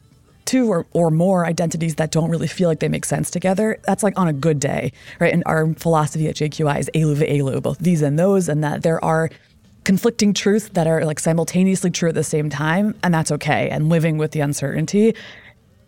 two 0.51 0.69
or, 0.69 0.85
or 0.91 1.13
more 1.13 1.47
identities 1.47 1.95
that 1.95 2.11
don't 2.11 2.29
really 2.29 2.49
feel 2.49 2.69
like 2.69 2.81
they 2.81 2.89
make 2.89 3.05
sense 3.05 3.31
together, 3.31 3.79
that's 3.85 4.03
like 4.03 4.19
on 4.19 4.27
a 4.27 4.33
good 4.33 4.59
day, 4.59 4.93
right? 5.21 5.33
And 5.33 5.45
our 5.47 5.73
philosophy 5.75 6.27
at 6.27 6.35
JQY 6.35 6.81
is 6.81 6.91
elu 6.93 7.19
elu, 7.19 7.63
both 7.63 7.79
these 7.79 8.03
and 8.03 8.19
those, 8.19 8.49
and 8.49 8.65
that 8.65 8.83
there 8.83 9.03
are 9.05 9.31
conflicting 9.85 10.35
truths 10.35 10.69
that 10.71 10.89
are 10.89 11.05
like 11.05 11.21
simultaneously 11.21 11.93
true 11.93 12.09
at 12.09 12.17
the 12.17 12.25
same 12.25 12.51
time, 12.51 12.97
and 13.05 13.15
that's 13.15 13.31
okay. 13.31 13.71
And 13.71 13.89
living 13.89 14.19
with 14.19 14.33
the 14.33 14.41
uncertainty. 14.41 15.15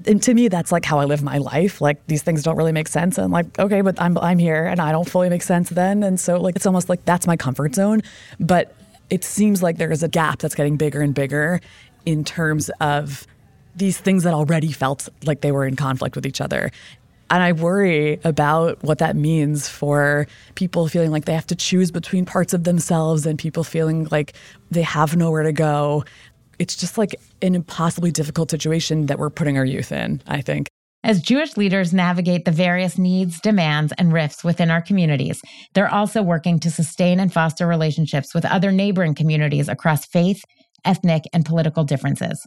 And 0.07 0.22
to 0.22 0.33
me, 0.33 0.46
that's 0.46 0.70
like 0.70 0.85
how 0.85 1.01
I 1.01 1.07
live 1.07 1.25
my 1.25 1.38
life. 1.38 1.81
Like 1.81 2.07
these 2.07 2.22
things 2.22 2.44
don't 2.44 2.57
really 2.57 2.70
make 2.70 2.87
sense. 2.87 3.18
And 3.18 3.25
I'm 3.25 3.33
like, 3.33 3.59
okay, 3.59 3.81
but 3.81 4.01
I'm 4.01 4.16
I'm 4.18 4.38
here 4.38 4.64
and 4.64 4.81
I 4.81 4.92
don't 4.92 5.11
fully 5.11 5.29
make 5.29 5.42
sense 5.42 5.70
then. 5.70 6.05
And 6.05 6.20
so 6.20 6.40
like 6.40 6.55
it's 6.55 6.66
almost 6.66 6.88
like 6.88 7.05
that's 7.05 7.27
my 7.27 7.37
comfort 7.37 7.75
zone. 7.75 8.03
But 8.38 8.77
it 9.11 9.25
seems 9.25 9.61
like 9.61 9.79
there 9.79 9.90
is 9.90 10.05
a 10.05 10.09
gap 10.09 10.38
that's 10.38 10.55
getting 10.55 10.77
bigger 10.77 11.01
and 11.01 11.14
bigger 11.14 11.61
in 12.07 12.22
terms 12.22 12.70
of 12.81 13.27
these 13.77 13.99
things 13.99 14.25
that 14.25 14.35
already 14.35 14.73
felt 14.73 15.09
like 15.25 15.41
they 15.41 15.53
were 15.53 15.67
in 15.67 15.77
conflict 15.77 16.17
with 16.17 16.27
each 16.27 16.41
other. 16.41 16.71
And 17.31 17.43
I 17.43 17.53
worry 17.53 18.21
about 18.25 18.83
what 18.83 18.99
that 18.99 19.17
means 19.17 19.67
for 19.67 20.27
people 20.55 20.87
feeling 20.89 21.11
like 21.11 21.25
they 21.25 21.33
have 21.33 21.47
to 21.47 21.57
choose 21.57 21.91
between 21.91 22.27
parts 22.27 22.53
of 22.53 22.65
themselves 22.65 23.25
and 23.25 23.39
people 23.39 23.65
feeling 23.65 24.07
like 24.11 24.35
they 24.71 24.83
have 24.83 25.17
nowhere 25.17 25.43
to 25.43 25.53
go. 25.53 26.05
It's 26.59 26.77
just 26.77 26.99
like 26.99 27.17
an 27.41 27.55
impossibly 27.55 28.11
difficult 28.11 28.51
situation 28.51 29.07
that 29.07 29.19
we're 29.19 29.31
putting 29.31 29.57
our 29.57 29.65
youth 29.65 29.93
in, 29.93 30.23
I 30.27 30.43
think. 30.43 30.69
As 31.05 31.21
Jewish 31.21 31.57
leaders 31.57 31.93
navigate 31.93 32.45
the 32.45 32.53
various 32.53 32.97
needs, 32.97 33.41
demands, 33.41 33.93
and 33.99 34.13
rifts 34.13 34.45
within 34.45 34.71
our 34.71 34.83
communities, 34.83 35.41
they're 35.73 35.93
also 35.93 36.23
working 36.23 36.61
to 36.61 36.71
sustain 36.71 37.19
and 37.19 37.33
foster 37.33 37.67
relationships 37.67 38.35
with 38.35 38.45
other 38.45 38.71
neighboring 38.71 39.15
communities 39.15 39.69
across 39.69 40.05
faith, 40.05 40.45
ethnic, 40.85 41.25
and 41.33 41.45
political 41.45 41.83
differences. 41.83 42.47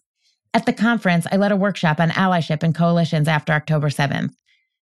At 0.55 0.65
the 0.65 0.71
conference, 0.71 1.27
I 1.29 1.35
led 1.35 1.51
a 1.51 1.57
workshop 1.57 1.99
on 1.99 2.11
allyship 2.11 2.63
and 2.63 2.73
coalitions 2.73 3.27
after 3.27 3.51
October 3.51 3.89
7th. 3.89 4.29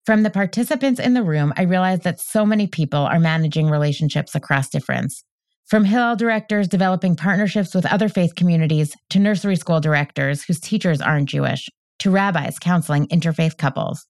From 0.05 0.23
the 0.23 0.29
participants 0.29 1.01
in 1.01 1.15
the 1.15 1.23
room, 1.23 1.55
I 1.57 1.63
realized 1.63 2.03
that 2.03 2.21
so 2.21 2.45
many 2.45 2.67
people 2.67 2.99
are 2.99 3.19
managing 3.19 3.71
relationships 3.71 4.35
across 4.35 4.69
difference. 4.69 5.25
From 5.65 5.87
Hillel 5.87 6.17
directors 6.17 6.69
developing 6.69 7.17
partnerships 7.17 7.75
with 7.75 7.87
other 7.87 8.11
faith 8.11 8.35
communities 8.35 8.95
to 9.09 9.19
nursery 9.19 9.57
school 9.57 9.81
directors 9.81 10.45
whose 10.45 10.61
teachers 10.61 11.01
aren't 11.01 11.31
Jewish, 11.31 11.71
to 12.01 12.11
rabbis 12.11 12.59
counseling 12.59 13.07
interfaith 13.07 13.57
couples. 13.57 14.07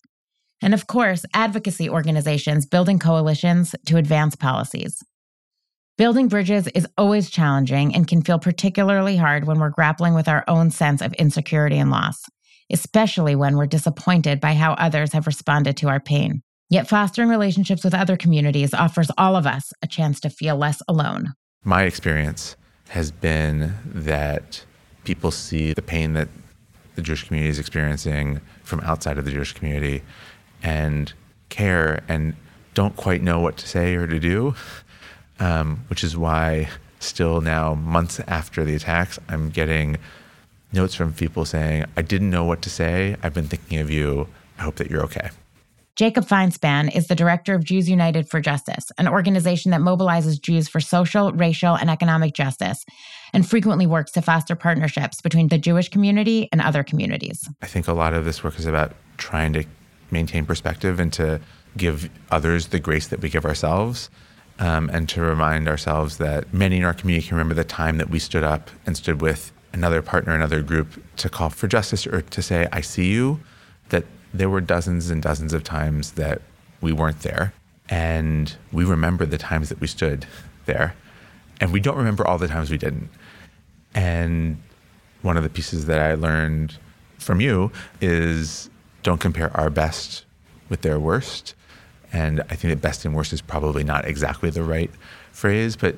And 0.61 0.75
of 0.75 0.89
course, 0.89 1.25
advocacy 1.33 1.89
organizations 1.89 2.67
building 2.67 2.99
coalitions 2.99 3.77
to 3.87 3.99
advance 3.99 4.35
policies. 4.35 5.01
Building 5.99 6.29
bridges 6.29 6.69
is 6.69 6.89
always 6.97 7.29
challenging 7.29 7.95
and 7.95 8.09
can 8.09 8.23
feel 8.23 8.39
particularly 8.39 9.15
hard 9.19 9.47
when 9.47 9.59
we're 9.59 9.69
grappling 9.69 10.15
with 10.15 10.27
our 10.27 10.43
own 10.49 10.71
sense 10.71 11.03
of 11.03 11.13
insecurity 11.15 11.77
and 11.77 11.91
loss, 11.91 12.25
especially 12.71 13.37
when 13.37 13.59
we're 13.59 13.67
disappointed 13.67 14.41
by 14.41 14.55
how 14.55 14.73
others 14.73 15.13
have 15.13 15.27
responded 15.27 15.77
to 15.77 15.91
our 15.91 16.01
pain. 16.01 16.43
Yet 16.71 16.89
fostering 16.89 17.29
relationships 17.29 17.85
with 17.85 17.93
other 17.93 18.17
communities 18.17 18.73
offers 18.73 19.11
all 19.19 19.37
of 19.37 19.47
us 19.47 19.75
a 19.83 19.87
chance 19.87 20.19
to 20.21 20.31
feel 20.31 20.57
less 20.57 20.81
alone. 20.89 21.35
My 21.63 21.83
experience 21.83 22.57
has 22.89 23.11
been 23.11 23.75
that 23.85 24.65
people 25.05 25.31
see 25.31 25.75
the 25.75 25.83
pain 25.83 26.15
that 26.15 26.31
the 26.95 27.03
Jewish 27.03 27.25
community 27.25 27.51
is 27.51 27.59
experiencing 27.59 28.41
from 28.63 28.81
outside 28.81 29.19
of 29.19 29.27
the 29.27 29.31
Jewish 29.31 29.53
community 29.53 30.03
and 30.63 31.13
care 31.51 32.03
and 32.09 32.35
don't 32.73 32.97
quite 32.97 33.23
know 33.23 33.41
what 33.41 33.59
to 33.59 33.69
say 33.69 33.95
or 33.95 34.07
to 34.07 34.19
do 34.19 34.55
um, 35.43 35.85
which 35.89 36.05
is 36.05 36.17
why 36.17 36.69
still 37.01 37.41
now, 37.41 37.75
months 37.75 38.21
after 38.29 38.65
the 38.65 38.77
attacks, 38.77 39.19
I'm 39.29 39.51
getting 39.51 39.99
notes 40.73 40.95
from 40.95 41.13
people 41.13 41.45
saying, 41.45 41.85
I 41.97 42.03
didn't 42.03 42.31
know 42.31 42.45
what 42.45 42.63
to 42.63 42.71
say. 42.71 43.17
I've 43.23 43.35
been 43.35 43.49
thinking 43.49 43.79
of 43.79 43.91
you. 43.91 44.29
I 44.59 44.63
hope 44.63 44.77
that 44.77 44.89
you're 44.89 45.03
okay. 45.03 45.31
Jacob 45.97 46.25
Feinspan 46.25 46.95
is 46.95 47.09
the 47.09 47.15
director 47.15 47.55
of 47.55 47.65
Jews 47.65 47.91
United 47.91 48.29
for 48.29 48.41
Justice, 48.41 48.91
an 48.97 49.09
organization 49.09 49.73
that 49.73 49.81
mobilizes 49.81 50.41
Jews 50.41 50.69
for 50.69 50.81
social, 50.81 51.33
racial, 51.33 51.75
and 51.75 51.91
economic 51.91 52.33
justice, 52.35 52.87
and 53.35 53.47
frequently 53.47 53.87
works 53.87 54.13
to 54.13 54.23
foster 54.23 54.55
partnerships 54.55 55.21
between 55.21 55.49
the 55.49 55.59
Jewish 55.59 55.91
community 55.91 56.49
and 56.51 56.63
other 56.63 56.83
communities. 56.83 57.47
I 57.61 57.67
think 57.67 57.89
a 57.89 57.93
lot 57.93 58.15
of 58.15 58.25
this 58.25 58.43
work 58.43 58.59
is 58.59 58.65
about 58.65 58.95
trying 59.19 59.53
to 59.55 59.65
maintain 60.11 60.47
perspective 60.47 60.99
and 60.99 61.13
to 61.15 61.41
give 61.77 62.09
others 62.31 62.69
the 62.69 62.79
grace 62.79 63.09
that 63.09 63.21
we 63.21 63.29
give 63.29 63.45
ourselves 63.45 64.09
um, 64.59 64.91
and 64.91 65.09
to 65.11 65.21
remind 65.21 65.69
ourselves 65.69 66.19
that 66.19 66.53
many 66.53 66.79
in 66.79 66.85
our 66.85 66.95
community 66.95 67.27
can 67.27 67.37
remember 67.37 67.55
the 67.55 67.65
time 67.65 67.99
that 67.99 68.11
we 68.11 68.19
stood 68.19 68.45
up 68.45 68.71
and 68.87 68.97
stood 68.97 69.21
with 69.21 69.53
another 69.73 70.03
partner, 70.03 70.35
another 70.35 70.63
group 70.63 71.03
to 71.17 71.29
call 71.29 71.51
for 71.51 71.67
justice 71.67 72.07
or 72.07 72.23
to 72.23 72.43
say, 72.43 72.69
I 72.73 72.81
see 72.81 73.11
you, 73.11 73.41
that 73.89 74.05
there 74.33 74.51
were 74.51 74.61
dozens 74.61 75.11
and 75.11 75.23
dozens 75.23 75.53
of 75.53 75.65
times 75.65 76.13
that 76.13 76.43
we 76.81 76.93
weren't 76.93 77.21
there. 77.21 77.53
And 77.89 78.55
we 78.71 78.85
remember 78.85 79.27
the 79.27 79.39
times 79.39 79.69
that 79.69 79.81
we 79.81 79.87
stood 79.87 80.27
there. 80.67 80.95
And 81.61 81.73
we 81.73 81.81
don't 81.81 81.97
remember 81.97 82.27
all 82.27 82.39
the 82.39 82.49
times 82.49 82.71
we 82.71 82.79
didn't. 82.79 83.11
And 83.95 84.61
one 85.23 85.37
of 85.37 85.43
the 85.43 85.49
pieces 85.49 85.87
that 85.87 86.01
I 86.01 86.15
learned 86.15 86.77
from 87.19 87.41
you 87.41 87.71
is 88.01 88.69
don't 89.03 89.21
compare 89.21 89.55
our 89.57 89.71
best 89.71 90.25
with 90.69 90.83
their 90.83 90.99
worst 90.99 91.55
and 92.13 92.41
I 92.43 92.57
think 92.57 92.73
that 92.75 92.83
best 92.83 93.05
and 93.05 93.15
worst 93.15 93.33
is 93.33 93.41
probably 93.41 93.85
not 93.85 94.07
exactly 94.07 94.51
the 94.51 94.63
right 94.63 94.91
phrase, 95.33 95.77
but 95.77 95.97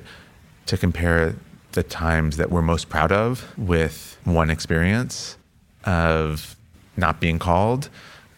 to 0.67 0.77
compare 0.77 1.35
the 1.73 1.83
times 1.83 2.37
that 2.37 2.49
we're 2.49 2.61
most 2.61 2.89
proud 2.89 3.11
of 3.11 3.53
with 3.57 4.17
one 4.23 4.49
experience 4.49 5.37
of 5.83 6.55
not 6.97 7.19
being 7.19 7.37
called 7.37 7.89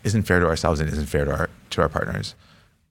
isn't 0.04 0.24
fair 0.24 0.40
to 0.40 0.48
ourselves 0.48 0.80
and 0.80 0.90
isn't 0.90 1.06
fair 1.06 1.26
to 1.26 1.32
our 1.32 1.50
to 1.70 1.82
our 1.82 1.90
partners. 1.90 2.36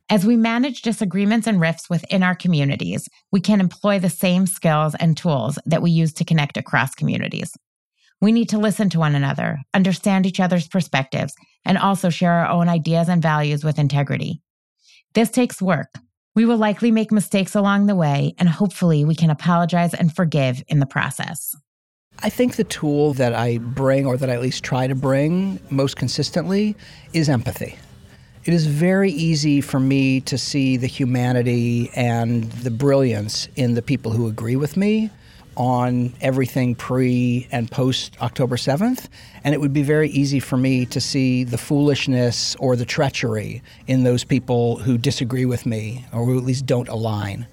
As 0.09 0.25
we 0.25 0.37
manage 0.37 0.83
disagreements 0.83 1.49
and 1.49 1.61
rifts 1.61 1.91
within 1.91 2.23
our 2.23 2.37
communities, 2.37 3.09
we 3.33 3.41
can 3.41 3.59
employ 3.59 3.99
the 3.99 4.09
same 4.09 4.47
skills 4.47 4.95
and 5.01 5.17
tools 5.17 5.59
that 5.67 5.83
we 5.83 5.91
use 5.91 6.13
to 6.15 6.25
connect 6.25 6.57
across 6.57 6.95
communities. 6.95 7.51
We 8.21 8.31
need 8.31 8.49
to 8.51 8.59
listen 8.59 8.89
to 8.91 9.01
one 9.01 9.17
another, 9.17 9.59
understand 9.75 10.25
each 10.25 10.39
other's 10.39 10.69
perspectives, 10.69 11.35
and 11.65 11.77
also 11.77 12.09
share 12.09 12.33
our 12.33 12.49
own 12.49 12.69
ideas 12.69 13.09
and 13.09 13.21
values 13.21 13.65
with 13.65 13.81
integrity. 13.81 14.41
This 15.17 15.31
takes 15.31 15.63
work. 15.63 15.95
We 16.35 16.45
will 16.45 16.59
likely 16.59 16.91
make 16.91 17.11
mistakes 17.11 17.55
along 17.55 17.87
the 17.87 17.95
way, 17.95 18.35
and 18.37 18.51
hopefully, 18.51 19.03
we 19.07 19.15
can 19.15 19.31
apologize 19.31 19.95
and 19.95 20.15
forgive 20.15 20.63
in 20.69 20.79
the 20.79 20.85
process. 20.85 21.57
I 22.19 22.29
think 22.29 22.57
the 22.57 22.65
tool 22.65 23.15
that 23.15 23.33
I 23.33 23.57
bring, 23.57 24.05
or 24.05 24.19
that 24.19 24.29
I 24.29 24.35
at 24.35 24.43
least 24.43 24.63
try 24.63 24.87
to 24.87 24.95
bring 24.95 25.59
most 25.71 25.97
consistently, 25.97 26.77
is 27.15 27.31
empathy. 27.31 27.79
It 28.45 28.53
is 28.53 28.67
very 28.67 29.11
easy 29.11 29.63
for 29.63 29.81
me 29.81 30.21
to 30.21 30.37
see 30.37 30.77
the 30.77 30.87
humanity 30.87 31.91
and 31.97 32.53
the 32.53 32.71
brilliance 32.71 33.49
in 33.57 33.73
the 33.73 33.81
people 33.81 34.13
who 34.13 34.29
agree 34.29 34.57
with 34.57 34.77
me 34.77 35.11
on 35.57 36.13
everything 36.21 36.75
pre 36.75 37.47
and 37.51 37.71
post 37.71 38.17
October 38.21 38.57
7th. 38.57 39.09
And 39.45 39.55
it 39.55 39.61
would 39.61 39.73
be 39.73 39.83
very 39.83 40.11
easy 40.11 40.41
for 40.41 40.57
me 40.57 40.87
to 40.87 41.01
see 41.01 41.45
the 41.45 41.59
foolishness 41.59 42.57
or 42.57 42.77
the 42.77 42.85
treachery 42.85 43.63
in 43.87 44.05
those 44.05 44.25
people 44.25 44.77
who 44.77 44.99
disagree 44.99 45.47
with 45.47 45.67
me 45.67 46.05
or 46.13 46.25
who 46.25 46.39
at 46.39 46.45
least 46.45 46.67
don't 46.67 46.89
align. 46.89 47.47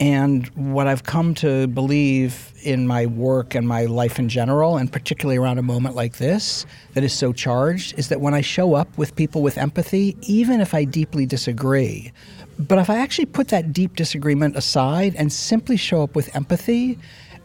And 0.00 0.46
what 0.54 0.86
I've 0.86 1.02
come 1.02 1.34
to 1.36 1.66
believe 1.66 2.52
in 2.62 2.86
my 2.86 3.06
work 3.06 3.56
and 3.56 3.66
my 3.66 3.86
life 3.86 4.20
in 4.20 4.28
general, 4.28 4.76
and 4.76 4.92
particularly 4.92 5.38
around 5.38 5.58
a 5.58 5.62
moment 5.62 5.96
like 5.96 6.18
this 6.18 6.66
that 6.94 7.02
is 7.02 7.12
so 7.12 7.32
charged, 7.32 7.98
is 7.98 8.08
that 8.08 8.20
when 8.20 8.32
I 8.32 8.40
show 8.40 8.74
up 8.74 8.96
with 8.96 9.16
people 9.16 9.42
with 9.42 9.58
empathy, 9.58 10.16
even 10.22 10.60
if 10.60 10.72
I 10.72 10.84
deeply 10.84 11.26
disagree, 11.26 12.12
but 12.60 12.78
if 12.78 12.90
I 12.90 12.98
actually 12.98 13.26
put 13.26 13.48
that 13.48 13.72
deep 13.72 13.96
disagreement 13.96 14.56
aside 14.56 15.16
and 15.16 15.32
simply 15.32 15.76
show 15.76 16.02
up 16.02 16.14
with 16.14 16.34
empathy 16.34 16.98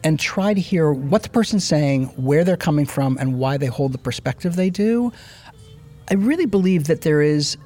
and 0.03 0.19
try 0.19 0.53
to 0.53 0.61
hear 0.61 0.91
what 0.91 1.23
the 1.23 1.29
person's 1.29 1.63
saying, 1.63 2.05
where 2.15 2.43
they're 2.43 2.57
coming 2.57 2.85
from, 2.85 3.17
and 3.19 3.39
why 3.39 3.57
they 3.57 3.67
hold 3.67 3.93
the 3.93 3.97
perspective 3.97 4.55
they 4.55 4.69
do, 4.69 5.11
I 6.09 6.15
really 6.15 6.45
believe 6.45 6.85
that 6.85 7.01
there 7.01 7.21
is 7.21 7.57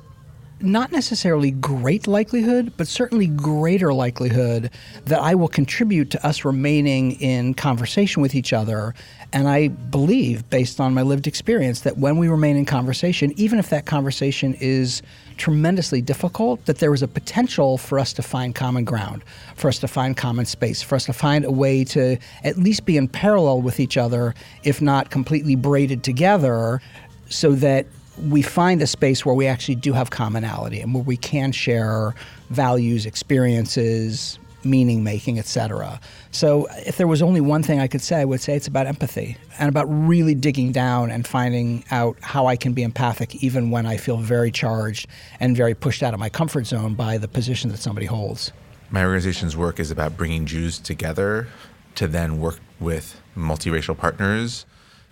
not 0.59 0.91
necessarily 0.91 1.51
great 1.51 2.07
likelihood, 2.07 2.73
but 2.77 2.87
certainly 2.87 3.27
greater 3.27 3.93
likelihood 3.93 4.71
that 5.05 5.19
I 5.19 5.35
will 5.35 5.47
contribute 5.47 6.09
to 6.11 6.25
us 6.25 6.43
remaining 6.43 7.11
in 7.21 7.53
conversation 7.53 8.21
with 8.21 8.33
each 8.33 8.53
other. 8.53 8.95
And 9.33 9.47
I 9.47 9.67
believe, 9.67 10.49
based 10.49 10.79
on 10.79 10.93
my 10.93 11.03
lived 11.03 11.27
experience, 11.27 11.81
that 11.81 11.97
when 11.97 12.17
we 12.17 12.27
remain 12.27 12.57
in 12.57 12.65
conversation, 12.65 13.33
even 13.37 13.59
if 13.59 13.69
that 13.69 13.85
conversation 13.85 14.55
is 14.59 15.01
tremendously 15.37 16.01
difficult, 16.01 16.65
that 16.65 16.79
there 16.79 16.93
is 16.93 17.01
a 17.01 17.07
potential 17.07 17.77
for 17.77 17.99
us 17.99 18.13
to 18.13 18.21
find 18.21 18.55
common 18.55 18.83
ground, 18.83 19.23
for 19.55 19.67
us 19.67 19.79
to 19.79 19.87
find 19.87 20.17
common 20.17 20.45
space, 20.45 20.81
for 20.81 20.95
us 20.95 21.05
to 21.05 21.13
find 21.13 21.45
a 21.45 21.51
way 21.51 21.83
to 21.85 22.17
at 22.43 22.57
least 22.57 22.85
be 22.85 22.97
in 22.97 23.07
parallel 23.07 23.61
with 23.61 23.79
each 23.79 23.97
other, 23.97 24.33
if 24.63 24.81
not 24.81 25.09
completely 25.09 25.55
braided 25.55 26.03
together, 26.03 26.81
so 27.29 27.53
that 27.53 27.85
we 28.29 28.41
find 28.41 28.81
a 28.81 28.87
space 28.87 29.25
where 29.25 29.35
we 29.35 29.45
actually 29.45 29.75
do 29.75 29.93
have 29.93 30.09
commonality 30.09 30.81
and 30.81 30.93
where 30.93 31.03
we 31.03 31.17
can 31.17 31.51
share 31.51 32.15
values, 32.49 33.05
experiences, 33.05 34.39
meaning 34.69 35.03
making, 35.03 35.39
etc. 35.39 35.99
So, 36.31 36.67
if 36.85 36.97
there 36.97 37.07
was 37.07 37.21
only 37.21 37.41
one 37.41 37.63
thing 37.63 37.79
I 37.79 37.87
could 37.87 38.01
say, 38.01 38.21
I 38.21 38.25
would 38.25 38.41
say 38.41 38.55
it's 38.55 38.67
about 38.67 38.87
empathy 38.87 39.37
and 39.59 39.69
about 39.69 39.85
really 39.85 40.35
digging 40.35 40.71
down 40.71 41.11
and 41.11 41.25
finding 41.25 41.83
out 41.91 42.17
how 42.21 42.47
I 42.47 42.55
can 42.55 42.73
be 42.73 42.83
empathic 42.83 43.43
even 43.43 43.71
when 43.71 43.85
I 43.85 43.97
feel 43.97 44.17
very 44.17 44.51
charged 44.51 45.07
and 45.39 45.55
very 45.55 45.73
pushed 45.73 46.03
out 46.03 46.13
of 46.13 46.19
my 46.19 46.29
comfort 46.29 46.65
zone 46.67 46.93
by 46.93 47.17
the 47.17 47.27
position 47.27 47.71
that 47.71 47.77
somebody 47.77 48.05
holds. 48.05 48.51
My 48.89 49.03
organization's 49.03 49.57
work 49.57 49.79
is 49.79 49.91
about 49.91 50.15
bringing 50.15 50.45
Jews 50.45 50.79
together 50.79 51.47
to 51.95 52.07
then 52.07 52.39
work 52.39 52.59
with 52.79 53.19
multiracial 53.35 53.97
partners 53.97 54.65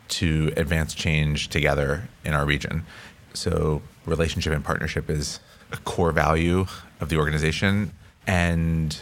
to 0.08 0.54
advance 0.56 0.94
change 0.94 1.50
together 1.50 2.08
in 2.24 2.34
our 2.34 2.46
region. 2.46 2.86
So, 3.34 3.82
relationship 4.06 4.54
and 4.54 4.64
partnership 4.64 5.10
is 5.10 5.40
a 5.72 5.78
core 5.78 6.12
value 6.12 6.68
of 7.00 7.10
the 7.10 7.18
organization. 7.18 7.92
And 8.28 9.02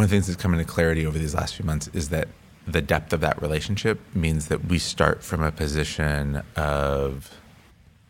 one 0.00 0.04
of 0.04 0.10
the 0.10 0.16
things 0.16 0.28
that's 0.28 0.42
come 0.42 0.54
into 0.54 0.64
clarity 0.64 1.04
over 1.04 1.18
these 1.18 1.34
last 1.34 1.56
few 1.56 1.66
months 1.66 1.90
is 1.92 2.08
that 2.08 2.26
the 2.66 2.80
depth 2.80 3.12
of 3.12 3.20
that 3.20 3.42
relationship 3.42 4.00
means 4.14 4.48
that 4.48 4.64
we 4.64 4.78
start 4.78 5.22
from 5.22 5.42
a 5.42 5.52
position 5.52 6.40
of 6.56 7.38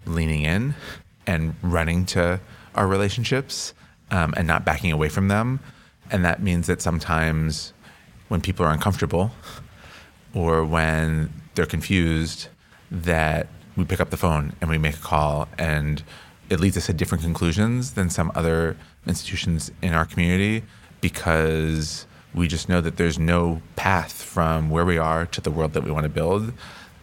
leaning 0.06 0.44
in 0.44 0.72
and 1.26 1.52
running 1.62 2.06
to 2.06 2.38
our 2.76 2.86
relationships 2.86 3.74
um, 4.12 4.32
and 4.36 4.46
not 4.46 4.64
backing 4.64 4.92
away 4.92 5.08
from 5.08 5.26
them. 5.26 5.58
And 6.12 6.24
that 6.24 6.40
means 6.40 6.68
that 6.68 6.80
sometimes 6.80 7.72
when 8.28 8.40
people 8.40 8.64
are 8.64 8.72
uncomfortable 8.72 9.32
or 10.32 10.64
when 10.64 11.32
they're 11.56 11.66
confused 11.66 12.46
that 12.92 13.48
we 13.76 13.84
pick 13.84 13.98
up 13.98 14.10
the 14.10 14.16
phone 14.16 14.52
and 14.60 14.70
we 14.70 14.78
make 14.78 14.94
a 14.94 15.00
call 15.00 15.48
and 15.58 16.04
it 16.50 16.60
leads 16.60 16.76
us 16.76 16.86
to 16.86 16.92
different 16.92 17.24
conclusions 17.24 17.94
than 17.94 18.10
some 18.10 18.30
other 18.36 18.76
institutions 19.08 19.72
in 19.82 19.92
our 19.92 20.06
community 20.06 20.62
because 21.00 22.06
we 22.34 22.46
just 22.46 22.68
know 22.68 22.80
that 22.80 22.96
there's 22.96 23.18
no 23.18 23.60
path 23.76 24.22
from 24.22 24.70
where 24.70 24.84
we 24.84 24.98
are 24.98 25.26
to 25.26 25.40
the 25.40 25.50
world 25.50 25.72
that 25.72 25.82
we 25.82 25.90
want 25.90 26.04
to 26.04 26.10
build 26.10 26.52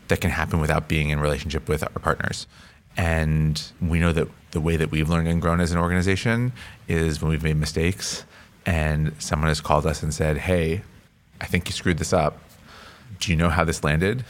that 0.07 0.21
can 0.21 0.31
happen 0.31 0.59
without 0.59 0.87
being 0.87 1.09
in 1.09 1.19
relationship 1.19 1.67
with 1.67 1.83
our 1.83 2.01
partners. 2.01 2.47
And 2.95 3.61
we 3.81 3.99
know 3.99 4.11
that 4.13 4.27
the 4.51 4.61
way 4.61 4.77
that 4.77 4.89
we've 4.89 5.09
learned 5.09 5.27
and 5.27 5.41
grown 5.41 5.59
as 5.59 5.71
an 5.71 5.77
organization 5.77 6.53
is 6.87 7.21
when 7.21 7.29
we've 7.29 7.43
made 7.43 7.57
mistakes 7.57 8.23
and 8.65 9.13
someone 9.19 9.49
has 9.49 9.61
called 9.61 9.85
us 9.85 10.01
and 10.01 10.13
said, 10.13 10.37
Hey, 10.37 10.81
I 11.39 11.45
think 11.45 11.67
you 11.67 11.73
screwed 11.73 11.97
this 11.97 12.13
up. 12.13 12.39
Do 13.19 13.31
you 13.31 13.37
know 13.37 13.49
how 13.49 13.63
this 13.63 13.83
landed? 13.83 14.23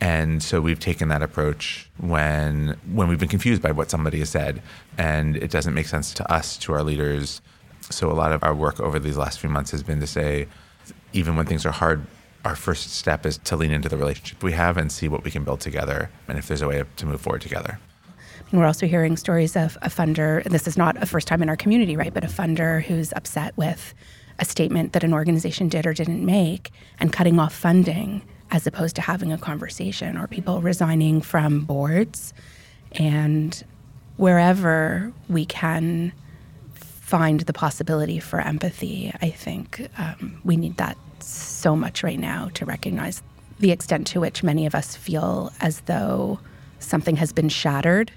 And 0.00 0.42
so 0.42 0.60
we've 0.60 0.78
taken 0.78 1.08
that 1.08 1.22
approach 1.22 1.88
when 1.98 2.76
when 2.92 3.08
we've 3.08 3.18
been 3.18 3.28
confused 3.28 3.62
by 3.62 3.72
what 3.72 3.90
somebody 3.90 4.18
has 4.18 4.28
said 4.28 4.60
and 4.98 5.36
it 5.36 5.50
doesn't 5.50 5.72
make 5.72 5.86
sense 5.86 6.12
to 6.14 6.32
us, 6.32 6.58
to 6.58 6.72
our 6.72 6.82
leaders. 6.82 7.40
So 7.90 8.10
a 8.10 8.14
lot 8.14 8.32
of 8.32 8.42
our 8.42 8.54
work 8.54 8.80
over 8.80 8.98
these 8.98 9.16
last 9.16 9.40
few 9.40 9.50
months 9.50 9.70
has 9.70 9.82
been 9.82 10.00
to 10.00 10.06
say, 10.06 10.46
even 11.12 11.36
when 11.36 11.46
things 11.46 11.64
are 11.66 11.72
hard, 11.72 12.06
our 12.44 12.56
first 12.56 12.90
step 12.90 13.24
is 13.24 13.38
to 13.38 13.56
lean 13.56 13.70
into 13.70 13.88
the 13.88 13.96
relationship 13.96 14.42
we 14.42 14.52
have 14.52 14.76
and 14.76 14.92
see 14.92 15.08
what 15.08 15.24
we 15.24 15.30
can 15.30 15.44
build 15.44 15.60
together 15.60 16.10
and 16.28 16.38
if 16.38 16.46
there's 16.48 16.62
a 16.62 16.68
way 16.68 16.82
to 16.96 17.06
move 17.06 17.20
forward 17.20 17.40
together. 17.40 17.78
And 18.50 18.60
we're 18.60 18.66
also 18.66 18.86
hearing 18.86 19.16
stories 19.16 19.56
of 19.56 19.78
a 19.82 19.88
funder, 19.88 20.44
and 20.44 20.52
this 20.52 20.68
is 20.68 20.76
not 20.76 21.02
a 21.02 21.06
first 21.06 21.26
time 21.26 21.42
in 21.42 21.48
our 21.48 21.56
community, 21.56 21.96
right, 21.96 22.12
but 22.12 22.24
a 22.24 22.28
funder 22.28 22.82
who's 22.82 23.12
upset 23.14 23.56
with 23.56 23.94
a 24.38 24.44
statement 24.44 24.92
that 24.92 25.04
an 25.04 25.14
organization 25.14 25.68
did 25.68 25.86
or 25.86 25.94
didn't 25.94 26.24
make 26.24 26.70
and 27.00 27.12
cutting 27.12 27.38
off 27.38 27.54
funding 27.54 28.22
as 28.50 28.66
opposed 28.66 28.96
to 28.96 29.02
having 29.02 29.32
a 29.32 29.38
conversation 29.38 30.16
or 30.16 30.26
people 30.26 30.60
resigning 30.60 31.20
from 31.20 31.60
boards. 31.60 32.34
And 32.92 33.64
wherever 34.16 35.12
we 35.28 35.46
can 35.46 36.12
find 37.04 37.40
the 37.40 37.52
possibility 37.52 38.18
for 38.18 38.40
empathy, 38.40 39.12
I 39.20 39.28
think 39.28 39.88
um, 39.98 40.40
we 40.42 40.56
need 40.56 40.78
that 40.78 40.96
so 41.20 41.76
much 41.76 42.02
right 42.02 42.18
now 42.18 42.48
to 42.54 42.64
recognize 42.64 43.22
the 43.58 43.72
extent 43.72 44.06
to 44.08 44.20
which 44.20 44.42
many 44.42 44.64
of 44.64 44.74
us 44.74 44.96
feel 44.96 45.52
as 45.60 45.80
though 45.82 46.40
something 46.78 47.16
has 47.16 47.30
been 47.30 47.50
shattered 47.50 48.10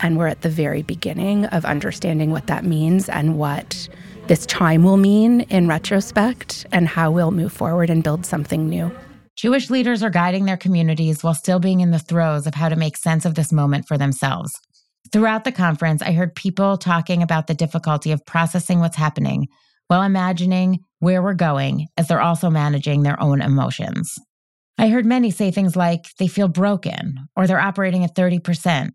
and 0.00 0.16
we're 0.16 0.26
at 0.26 0.40
the 0.40 0.48
very 0.48 0.80
beginning 0.80 1.44
of 1.46 1.66
understanding 1.66 2.30
what 2.30 2.46
that 2.46 2.64
means 2.64 3.10
and 3.10 3.38
what 3.38 3.88
this 4.26 4.46
time 4.46 4.84
will 4.84 4.96
mean 4.96 5.42
in 5.42 5.68
retrospect 5.68 6.66
and 6.72 6.88
how 6.88 7.10
we'll 7.10 7.30
move 7.30 7.52
forward 7.52 7.90
and 7.90 8.02
build 8.02 8.24
something 8.24 8.68
new. 8.70 8.90
Jewish 9.36 9.68
leaders 9.68 10.02
are 10.02 10.10
guiding 10.10 10.46
their 10.46 10.56
communities 10.56 11.22
while 11.22 11.34
still 11.34 11.58
being 11.58 11.80
in 11.80 11.90
the 11.90 11.98
throes 11.98 12.46
of 12.46 12.54
how 12.54 12.70
to 12.70 12.76
make 12.76 12.96
sense 12.96 13.26
of 13.26 13.34
this 13.34 13.52
moment 13.52 13.86
for 13.86 13.98
themselves. 13.98 14.58
Throughout 15.14 15.44
the 15.44 15.52
conference, 15.52 16.02
I 16.02 16.10
heard 16.10 16.34
people 16.34 16.76
talking 16.76 17.22
about 17.22 17.46
the 17.46 17.54
difficulty 17.54 18.10
of 18.10 18.26
processing 18.26 18.80
what's 18.80 18.96
happening 18.96 19.46
while 19.86 20.02
imagining 20.02 20.80
where 20.98 21.22
we're 21.22 21.34
going 21.34 21.86
as 21.96 22.08
they're 22.08 22.20
also 22.20 22.50
managing 22.50 23.04
their 23.04 23.22
own 23.22 23.40
emotions. 23.40 24.18
I 24.76 24.88
heard 24.88 25.06
many 25.06 25.30
say 25.30 25.52
things 25.52 25.76
like 25.76 26.06
they 26.18 26.26
feel 26.26 26.48
broken 26.48 27.28
or 27.36 27.46
they're 27.46 27.60
operating 27.60 28.02
at 28.02 28.16
30%, 28.16 28.90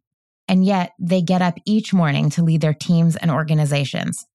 and 0.49 0.65
yet 0.65 0.91
they 0.99 1.21
get 1.21 1.41
up 1.41 1.58
each 1.65 1.93
morning 1.93 2.29
to 2.32 2.43
lead 2.43 2.60
their 2.60 2.73
teams 2.73 3.15
and 3.15 3.32
organizations. 3.32 4.25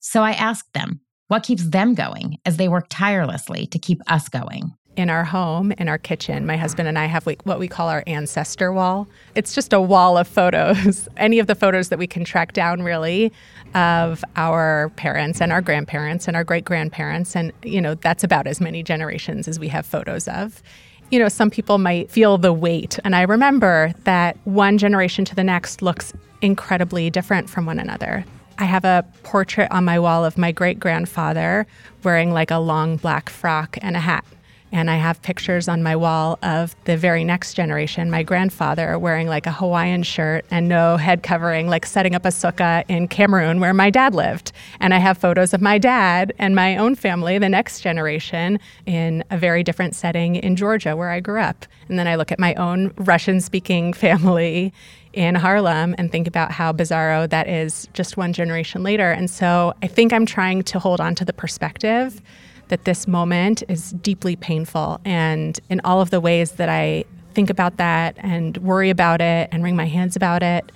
So 0.00 0.24
I 0.24 0.32
asked 0.32 0.72
them, 0.74 1.00
what 1.28 1.44
keeps 1.44 1.62
them 1.62 1.94
going 1.94 2.38
as 2.44 2.56
they 2.56 2.66
work 2.66 2.86
tirelessly 2.90 3.68
to 3.68 3.78
keep 3.78 4.00
us 4.08 4.28
going? 4.28 4.72
In 4.96 5.08
our 5.08 5.24
home, 5.24 5.72
in 5.72 5.88
our 5.88 5.98
kitchen, 5.98 6.46
my 6.46 6.56
husband 6.56 6.88
and 6.88 6.98
I 6.98 7.06
have 7.06 7.26
what 7.44 7.58
we 7.58 7.68
call 7.68 7.88
our 7.88 8.02
ancestor 8.06 8.72
wall. 8.72 9.08
It's 9.34 9.54
just 9.54 9.72
a 9.72 9.80
wall 9.80 10.18
of 10.18 10.28
photos, 10.28 11.08
any 11.16 11.38
of 11.38 11.46
the 11.46 11.54
photos 11.54 11.88
that 11.88 11.98
we 11.98 12.06
can 12.06 12.24
track 12.24 12.52
down, 12.52 12.82
really, 12.82 13.32
of 13.74 14.24
our 14.36 14.90
parents 14.96 15.40
and 15.40 15.52
our 15.52 15.62
grandparents 15.62 16.26
and 16.26 16.36
our 16.36 16.44
great 16.44 16.64
grandparents. 16.64 17.36
And, 17.36 17.52
you 17.62 17.80
know, 17.80 17.94
that's 17.94 18.24
about 18.24 18.46
as 18.46 18.60
many 18.60 18.82
generations 18.82 19.46
as 19.48 19.58
we 19.58 19.68
have 19.68 19.86
photos 19.86 20.28
of. 20.28 20.62
you 21.10 21.18
know, 21.18 21.28
some 21.28 21.50
people 21.50 21.78
might 21.78 22.10
feel 22.10 22.38
the 22.38 22.52
weight. 22.52 22.98
And 23.04 23.16
I 23.16 23.22
remember 23.22 23.92
that 24.04 24.36
one 24.44 24.78
generation 24.78 25.24
to 25.26 25.34
the 25.34 25.44
next 25.44 25.82
looks 25.82 26.12
incredibly 26.40 27.10
different 27.10 27.50
from 27.50 27.66
one 27.66 27.78
another. 27.78 28.24
I 28.58 28.64
have 28.64 28.84
a 28.84 29.04
portrait 29.22 29.70
on 29.70 29.84
my 29.84 29.98
wall 29.98 30.24
of 30.24 30.38
my 30.38 30.52
great 30.52 30.78
grandfather 30.78 31.66
wearing 32.04 32.32
like 32.32 32.50
a 32.50 32.58
long 32.58 32.96
black 32.96 33.28
frock 33.28 33.76
and 33.82 33.96
a 33.96 34.00
hat. 34.00 34.24
And 34.72 34.90
I 34.90 34.96
have 34.96 35.20
pictures 35.22 35.68
on 35.68 35.82
my 35.82 35.96
wall 35.96 36.38
of 36.42 36.76
the 36.84 36.96
very 36.96 37.24
next 37.24 37.54
generation, 37.54 38.10
my 38.10 38.22
grandfather 38.22 38.98
wearing 38.98 39.26
like 39.26 39.46
a 39.46 39.52
Hawaiian 39.52 40.02
shirt 40.02 40.44
and 40.50 40.68
no 40.68 40.96
head 40.96 41.22
covering, 41.22 41.68
like 41.68 41.84
setting 41.84 42.14
up 42.14 42.24
a 42.24 42.28
sukkah 42.28 42.84
in 42.88 43.08
Cameroon 43.08 43.60
where 43.60 43.74
my 43.74 43.90
dad 43.90 44.14
lived. 44.14 44.52
And 44.78 44.94
I 44.94 44.98
have 44.98 45.18
photos 45.18 45.52
of 45.52 45.60
my 45.60 45.78
dad 45.78 46.32
and 46.38 46.54
my 46.54 46.76
own 46.76 46.94
family, 46.94 47.38
the 47.38 47.48
next 47.48 47.80
generation, 47.80 48.60
in 48.86 49.24
a 49.30 49.38
very 49.38 49.62
different 49.64 49.94
setting 49.96 50.36
in 50.36 50.54
Georgia 50.56 50.96
where 50.96 51.10
I 51.10 51.20
grew 51.20 51.40
up. 51.40 51.66
And 51.88 51.98
then 51.98 52.06
I 52.06 52.14
look 52.14 52.30
at 52.30 52.38
my 52.38 52.54
own 52.54 52.92
Russian 52.96 53.40
speaking 53.40 53.92
family 54.00 54.72
in 55.12 55.34
Harlem 55.34 55.94
and 55.98 56.12
think 56.12 56.28
about 56.28 56.52
how 56.52 56.72
bizarro 56.72 57.28
that 57.28 57.48
is 57.48 57.88
just 57.94 58.16
one 58.16 58.32
generation 58.32 58.84
later. 58.84 59.10
And 59.10 59.28
so 59.28 59.74
I 59.82 59.88
think 59.88 60.12
I'm 60.12 60.26
trying 60.26 60.62
to 60.62 60.78
hold 60.78 61.00
on 61.00 61.16
to 61.16 61.24
the 61.24 61.32
perspective 61.32 62.22
that 62.70 62.84
this 62.84 63.06
moment 63.06 63.62
is 63.68 63.92
deeply 63.92 64.34
painful. 64.34 65.00
And 65.04 65.60
in 65.68 65.80
all 65.84 66.00
of 66.00 66.10
the 66.10 66.20
ways 66.20 66.52
that 66.52 66.68
I 66.68 67.04
think 67.34 67.50
about 67.50 67.76
that 67.76 68.16
and 68.18 68.56
worry 68.58 68.90
about 68.90 69.20
it 69.20 69.48
and 69.52 69.62
wring 69.62 69.76
my 69.76 69.86
hands 69.86 70.16
about 70.16 70.42
it, 70.42 70.72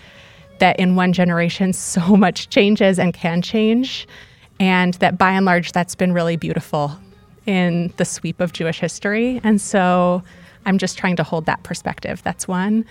that 0.58 0.78
in 0.78 0.94
one 0.94 1.12
generation, 1.12 1.72
so 1.72 2.16
much 2.16 2.50
changes 2.50 2.98
and 2.98 3.14
can 3.14 3.42
change. 3.42 4.06
And 4.60 4.94
that 4.94 5.18
by 5.18 5.32
and 5.32 5.46
large, 5.46 5.72
that's 5.72 5.94
been 5.94 6.12
really 6.12 6.36
beautiful 6.36 6.96
in 7.46 7.92
the 7.96 8.04
sweep 8.04 8.40
of 8.40 8.52
Jewish 8.52 8.78
history. 8.78 9.40
And 9.42 9.60
so 9.60 10.22
I'm 10.64 10.78
just 10.78 10.96
trying 10.96 11.16
to 11.16 11.22
hold 11.22 11.46
that 11.46 11.62
perspective. 11.62 12.22
That's 12.22 12.46
one. 12.46 12.84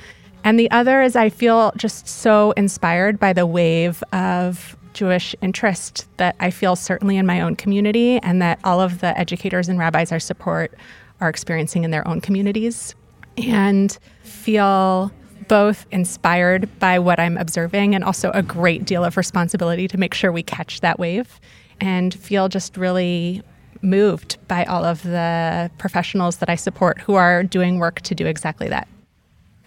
And 0.43 0.59
the 0.59 0.69
other 0.71 1.01
is 1.01 1.15
I 1.15 1.29
feel 1.29 1.71
just 1.77 2.07
so 2.07 2.51
inspired 2.51 3.19
by 3.19 3.33
the 3.33 3.45
wave 3.45 4.03
of 4.11 4.77
Jewish 4.93 5.35
interest 5.41 6.07
that 6.17 6.35
I 6.39 6.49
feel 6.49 6.75
certainly 6.75 7.17
in 7.17 7.25
my 7.25 7.41
own 7.41 7.55
community 7.55 8.19
and 8.19 8.41
that 8.41 8.59
all 8.63 8.81
of 8.81 8.99
the 8.99 9.17
educators 9.17 9.69
and 9.69 9.79
rabbis 9.79 10.11
I 10.11 10.17
support 10.17 10.73
are 11.19 11.29
experiencing 11.29 11.83
in 11.83 11.91
their 11.91 12.07
own 12.07 12.21
communities. 12.21 12.95
And 13.37 13.97
feel 14.21 15.11
both 15.47 15.85
inspired 15.91 16.69
by 16.79 16.99
what 16.99 17.19
I'm 17.19 17.37
observing 17.37 17.95
and 17.95 18.03
also 18.03 18.31
a 18.31 18.41
great 18.41 18.85
deal 18.85 19.03
of 19.03 19.17
responsibility 19.17 19.87
to 19.87 19.97
make 19.97 20.13
sure 20.13 20.31
we 20.31 20.43
catch 20.43 20.81
that 20.81 20.99
wave 20.99 21.39
and 21.81 22.13
feel 22.13 22.47
just 22.47 22.77
really 22.77 23.41
moved 23.81 24.37
by 24.47 24.63
all 24.65 24.85
of 24.85 25.03
the 25.03 25.69
professionals 25.77 26.37
that 26.37 26.49
I 26.49 26.55
support 26.55 26.99
who 26.99 27.15
are 27.15 27.43
doing 27.43 27.79
work 27.79 28.01
to 28.01 28.15
do 28.15 28.25
exactly 28.25 28.69
that. 28.69 28.87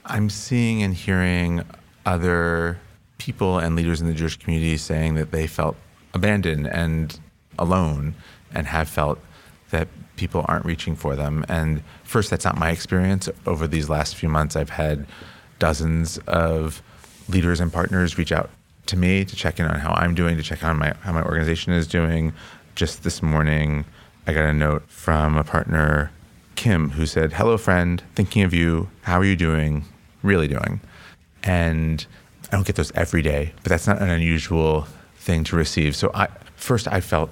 I'm 0.06 0.30
seeing 0.30 0.82
and 0.82 0.94
hearing 0.94 1.62
other 2.06 2.78
people 3.26 3.58
and 3.58 3.74
leaders 3.74 4.00
in 4.00 4.06
the 4.06 4.14
Jewish 4.14 4.36
community 4.36 4.76
saying 4.76 5.16
that 5.16 5.32
they 5.32 5.48
felt 5.48 5.76
abandoned 6.14 6.68
and 6.68 7.18
alone 7.58 8.14
and 8.54 8.68
have 8.68 8.88
felt 8.88 9.18
that 9.70 9.88
people 10.14 10.44
aren't 10.46 10.64
reaching 10.64 10.94
for 10.94 11.16
them. 11.16 11.44
And 11.48 11.82
first, 12.04 12.30
that's 12.30 12.44
not 12.44 12.56
my 12.56 12.70
experience. 12.70 13.28
Over 13.44 13.66
these 13.66 13.88
last 13.90 14.14
few 14.14 14.28
months, 14.28 14.54
I've 14.54 14.70
had 14.70 15.06
dozens 15.58 16.18
of 16.28 16.80
leaders 17.28 17.58
and 17.58 17.72
partners 17.72 18.16
reach 18.16 18.30
out 18.30 18.48
to 18.86 18.96
me 18.96 19.24
to 19.24 19.34
check 19.34 19.58
in 19.58 19.66
on 19.66 19.80
how 19.80 19.90
I'm 19.90 20.14
doing, 20.14 20.36
to 20.36 20.42
check 20.44 20.62
on 20.62 20.78
my 20.78 20.94
how 21.00 21.12
my 21.12 21.24
organization 21.24 21.72
is 21.72 21.88
doing. 21.88 22.32
Just 22.76 23.02
this 23.02 23.24
morning, 23.24 23.84
I 24.28 24.34
got 24.34 24.44
a 24.44 24.52
note 24.52 24.84
from 24.86 25.36
a 25.36 25.42
partner, 25.42 26.12
Kim, 26.54 26.90
who 26.90 27.06
said, 27.06 27.32
"Hello, 27.32 27.58
friend. 27.58 28.04
Thinking 28.14 28.44
of 28.44 28.54
you. 28.54 28.88
How 29.02 29.18
are 29.18 29.24
you 29.24 29.34
doing? 29.34 29.84
Really 30.22 30.46
doing?" 30.46 30.80
And 31.42 32.06
I 32.50 32.56
don't 32.56 32.66
get 32.66 32.76
those 32.76 32.92
every 32.92 33.22
day, 33.22 33.52
but 33.62 33.70
that's 33.70 33.86
not 33.86 34.00
an 34.00 34.08
unusual 34.08 34.86
thing 35.16 35.44
to 35.44 35.56
receive. 35.56 35.96
So 35.96 36.10
I 36.14 36.28
first 36.56 36.86
I 36.88 37.00
felt 37.00 37.30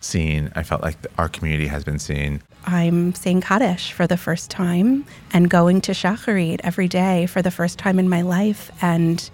seen. 0.00 0.52
I 0.54 0.62
felt 0.62 0.82
like 0.82 0.96
our 1.18 1.28
community 1.28 1.66
has 1.68 1.84
been 1.84 1.98
seen. 1.98 2.42
I'm 2.66 3.14
saying 3.14 3.40
Kaddish 3.40 3.92
for 3.92 4.06
the 4.06 4.16
first 4.16 4.50
time 4.50 5.04
and 5.32 5.48
going 5.48 5.80
to 5.82 5.92
Shacharit 5.92 6.60
every 6.62 6.88
day 6.88 7.26
for 7.26 7.42
the 7.42 7.50
first 7.50 7.78
time 7.78 7.98
in 7.98 8.08
my 8.08 8.22
life 8.22 8.70
and 8.82 9.30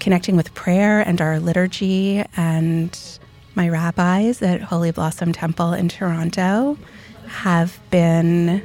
connecting 0.00 0.36
with 0.36 0.54
prayer 0.54 1.00
and 1.00 1.20
our 1.20 1.38
liturgy 1.40 2.24
and 2.36 3.18
my 3.54 3.68
rabbis 3.68 4.42
at 4.42 4.60
Holy 4.60 4.90
Blossom 4.90 5.32
Temple 5.32 5.72
in 5.72 5.88
Toronto 5.88 6.76
have 7.28 7.80
been 7.90 8.62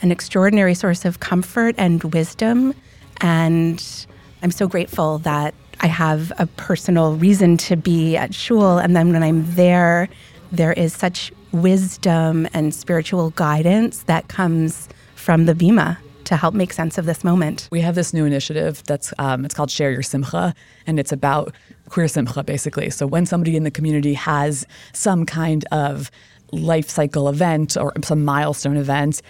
an 0.00 0.10
extraordinary 0.10 0.74
source 0.74 1.04
of 1.04 1.20
comfort 1.20 1.74
and 1.78 2.02
wisdom 2.04 2.74
and 3.20 4.06
I'm 4.42 4.50
so 4.50 4.66
grateful 4.66 5.18
that 5.18 5.54
I 5.80 5.86
have 5.86 6.32
a 6.38 6.46
personal 6.46 7.16
reason 7.16 7.56
to 7.58 7.76
be 7.76 8.16
at 8.16 8.34
shul. 8.34 8.78
And 8.78 8.96
then 8.96 9.12
when 9.12 9.22
I'm 9.22 9.54
there, 9.54 10.08
there 10.50 10.72
is 10.72 10.92
such 10.92 11.32
wisdom 11.52 12.48
and 12.52 12.74
spiritual 12.74 13.30
guidance 13.30 14.02
that 14.04 14.28
comes 14.28 14.88
from 15.14 15.46
the 15.46 15.54
Bima 15.54 15.96
to 16.24 16.36
help 16.36 16.54
make 16.54 16.72
sense 16.72 16.98
of 16.98 17.04
this 17.04 17.24
moment. 17.24 17.68
We 17.70 17.80
have 17.80 17.94
this 17.94 18.12
new 18.12 18.24
initiative 18.24 18.82
that's 18.86 19.12
um, 19.18 19.44
it's 19.44 19.54
called 19.54 19.70
Share 19.70 19.90
Your 19.90 20.02
Simcha, 20.02 20.54
and 20.86 20.98
it's 20.98 21.12
about 21.12 21.54
queer 21.88 22.08
simcha 22.08 22.42
basically. 22.42 22.90
So 22.90 23.06
when 23.06 23.26
somebody 23.26 23.56
in 23.56 23.64
the 23.64 23.70
community 23.70 24.14
has 24.14 24.66
some 24.92 25.26
kind 25.26 25.64
of 25.72 26.10
life 26.52 26.88
cycle 26.88 27.28
event 27.28 27.76
or 27.76 27.92
some 28.04 28.24
milestone 28.24 28.76
event, 28.76 29.22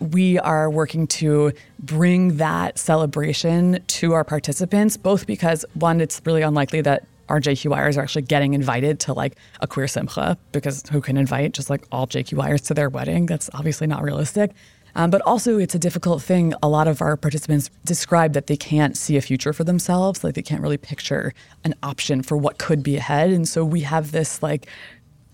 we 0.00 0.38
are 0.38 0.70
working 0.70 1.06
to 1.06 1.52
bring 1.78 2.36
that 2.36 2.78
celebration 2.78 3.82
to 3.86 4.12
our 4.12 4.24
participants, 4.24 4.96
both 4.96 5.26
because 5.26 5.64
one, 5.74 6.00
it's 6.00 6.20
really 6.24 6.42
unlikely 6.42 6.80
that 6.82 7.06
our 7.28 7.40
JQYers 7.40 7.96
are 7.96 8.02
actually 8.02 8.22
getting 8.22 8.54
invited 8.54 9.00
to 9.00 9.12
like 9.12 9.36
a 9.60 9.66
queer 9.66 9.88
simcha 9.88 10.36
because 10.52 10.82
who 10.90 11.00
can 11.00 11.16
invite 11.16 11.52
just 11.52 11.70
like 11.70 11.84
all 11.90 12.06
JQYers 12.06 12.66
to 12.66 12.74
their 12.74 12.88
wedding? 12.88 13.26
That's 13.26 13.48
obviously 13.54 13.86
not 13.86 14.02
realistic. 14.02 14.50
Um, 14.96 15.10
but 15.10 15.20
also, 15.22 15.58
it's 15.58 15.74
a 15.74 15.78
difficult 15.78 16.22
thing. 16.22 16.54
A 16.62 16.68
lot 16.68 16.86
of 16.86 17.02
our 17.02 17.16
participants 17.16 17.68
describe 17.84 18.32
that 18.34 18.46
they 18.46 18.56
can't 18.56 18.96
see 18.96 19.16
a 19.16 19.20
future 19.20 19.52
for 19.52 19.64
themselves, 19.64 20.22
like 20.22 20.34
they 20.34 20.42
can't 20.42 20.62
really 20.62 20.76
picture 20.76 21.32
an 21.64 21.74
option 21.82 22.22
for 22.22 22.36
what 22.36 22.58
could 22.58 22.82
be 22.82 22.96
ahead. 22.96 23.30
And 23.30 23.48
so 23.48 23.64
we 23.64 23.80
have 23.80 24.12
this 24.12 24.42
like 24.42 24.68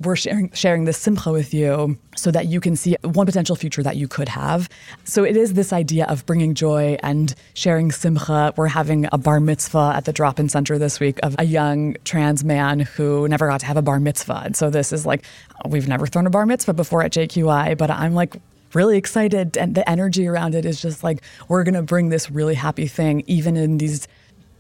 we're 0.01 0.17
sharing 0.17 0.51
sharing 0.53 0.85
this 0.85 0.97
simcha 0.97 1.31
with 1.31 1.53
you 1.53 1.99
so 2.17 2.31
that 2.31 2.47
you 2.47 2.61
can 2.61 2.75
see 2.75 2.97
one 3.03 3.27
potential 3.27 3.55
future 3.55 3.83
that 3.83 3.97
you 3.97 4.09
could 4.09 4.29
have. 4.29 4.69
So 5.05 5.25
it 5.25 5.37
is 5.37 5.55
this 5.55 5.73
idea 5.73 6.07
of 6.07 6.25
bringing 6.27 6.55
joy 6.55 6.97
and 7.03 7.35
sharing 7.55 7.93
simcha. 7.93 8.55
We're 8.57 8.69
having 8.69 9.07
a 9.13 9.19
bar 9.19 9.41
mitzvah 9.41 9.93
at 9.97 10.07
the 10.07 10.13
drop-in 10.13 10.49
center 10.49 10.79
this 10.79 11.01
week 11.01 11.19
of 11.23 11.37
a 11.39 11.45
young 11.45 11.97
trans 12.05 12.45
man 12.45 12.81
who 12.81 13.29
never 13.29 13.47
got 13.49 13.61
to 13.61 13.67
have 13.67 13.77
a 13.77 13.83
bar 13.83 14.01
mitzvah. 14.01 14.43
And 14.45 14.57
so 14.57 14.71
this 14.71 14.93
is 14.93 15.05
like 15.05 15.25
we've 15.69 15.89
never 15.89 16.07
thrown 16.07 16.27
a 16.27 16.31
bar 16.31 16.47
mitzvah 16.47 16.75
before 16.75 17.03
at 17.03 17.13
JQY, 17.13 17.77
but 17.77 17.91
I'm 17.91 18.15
like 18.15 18.37
really 18.73 18.97
excited 18.97 19.57
and 19.57 19.75
the 19.75 19.89
energy 19.89 20.27
around 20.27 20.55
it 20.55 20.65
is 20.65 20.81
just 20.81 21.03
like 21.03 21.23
we're 21.49 21.65
going 21.65 21.75
to 21.75 21.83
bring 21.83 22.09
this 22.09 22.31
really 22.31 22.55
happy 22.55 22.87
thing 22.87 23.23
even 23.27 23.57
in 23.57 23.79
these 23.79 24.07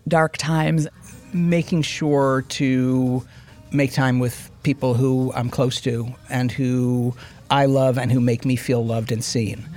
dark 0.08 0.36
times 0.36 0.88
making 1.32 1.82
sure 1.82 2.44
to 2.48 3.24
make 3.72 3.92
time 3.92 4.18
with 4.18 4.50
people 4.62 4.94
who 4.94 5.32
I'm 5.34 5.50
close 5.50 5.80
to 5.82 6.08
and 6.28 6.50
who 6.50 7.14
I 7.50 7.66
love 7.66 7.98
and 7.98 8.10
who 8.12 8.20
make 8.20 8.44
me 8.44 8.56
feel 8.56 8.84
loved 8.84 9.12
and 9.12 9.22
seen. 9.22 9.68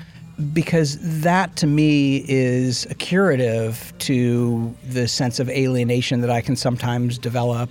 Because 0.51 0.97
that 1.21 1.55
to 1.57 1.67
me 1.67 2.25
is 2.27 2.85
a 2.89 2.95
curative 2.95 3.93
to 3.99 4.75
the 4.87 5.07
sense 5.07 5.39
of 5.39 5.49
alienation 5.49 6.21
that 6.21 6.29
I 6.29 6.41
can 6.41 6.55
sometimes 6.55 7.17
develop, 7.17 7.69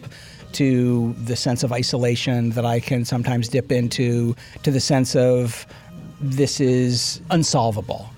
to 0.52 1.12
the 1.24 1.34
sense 1.34 1.62
of 1.62 1.72
isolation 1.72 2.50
that 2.50 2.64
I 2.64 2.78
can 2.78 3.04
sometimes 3.04 3.48
dip 3.48 3.72
into, 3.72 4.36
to 4.62 4.70
the 4.70 4.80
sense 4.80 5.16
of 5.16 5.66
this 6.20 6.60
is 6.60 7.20
unsolvable 7.30 8.08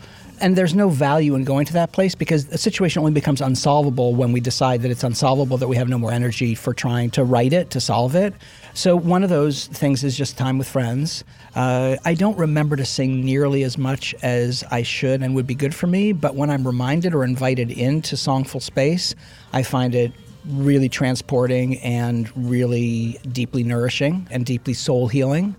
and 0.41 0.57
there's 0.57 0.75
no 0.75 0.89
value 0.89 1.35
in 1.35 1.45
going 1.45 1.67
to 1.67 1.73
that 1.75 1.93
place 1.93 2.15
because 2.15 2.49
a 2.49 2.59
situation 2.59 3.01
only 3.01 3.13
becomes 3.13 3.41
unsolvable 3.41 4.15
when 4.15 4.33
we 4.33 4.41
decide 4.41 4.83
that 4.83 4.91
it's 4.91 5.05
unsolvable, 5.05 5.59
that 5.59 5.69
we 5.69 5.77
have 5.77 5.89
no 5.89 5.99
more 5.99 6.13
energy 6.13 6.55
for 6.55 6.75
trying 6.75 7.11
to 7.11 7.25
right 7.25 7.53
it, 7.53 7.71
to 7.71 7.81
solve 7.81 8.15
it. 8.15 8.35
So, 8.75 8.97
one 8.97 9.23
of 9.23 9.31
those 9.31 9.67
things 9.69 10.03
is 10.03 10.17
just 10.17 10.37
time 10.37 10.59
with 10.59 10.69
friends. 10.69 11.25
Uh, 11.55 11.97
I 12.05 12.15
don't 12.15 12.37
remember 12.37 12.77
to 12.77 12.85
sing 12.85 13.25
nearly 13.25 13.63
as 13.63 13.79
much 13.79 14.15
as 14.23 14.65
I 14.71 14.83
should 14.83 15.23
and 15.23 15.35
would 15.35 15.47
be 15.47 15.55
good 15.55 15.75
for 15.75 15.87
me, 15.87 16.13
but 16.13 16.35
when 16.35 16.51
I'm 16.51 16.67
reminded 16.67 17.15
or 17.15 17.25
invited 17.25 17.71
into 17.71 18.17
Songful 18.17 18.61
Space, 18.61 19.15
I 19.53 19.63
find 19.63 19.95
it 19.95 20.13
really 20.47 20.89
transporting 20.89 21.79
and 21.79 22.31
really 22.37 23.19
deeply 23.33 23.63
nourishing 23.63 24.27
and 24.31 24.45
deeply 24.45 24.75
soul 24.75 25.09
healing. 25.09 25.57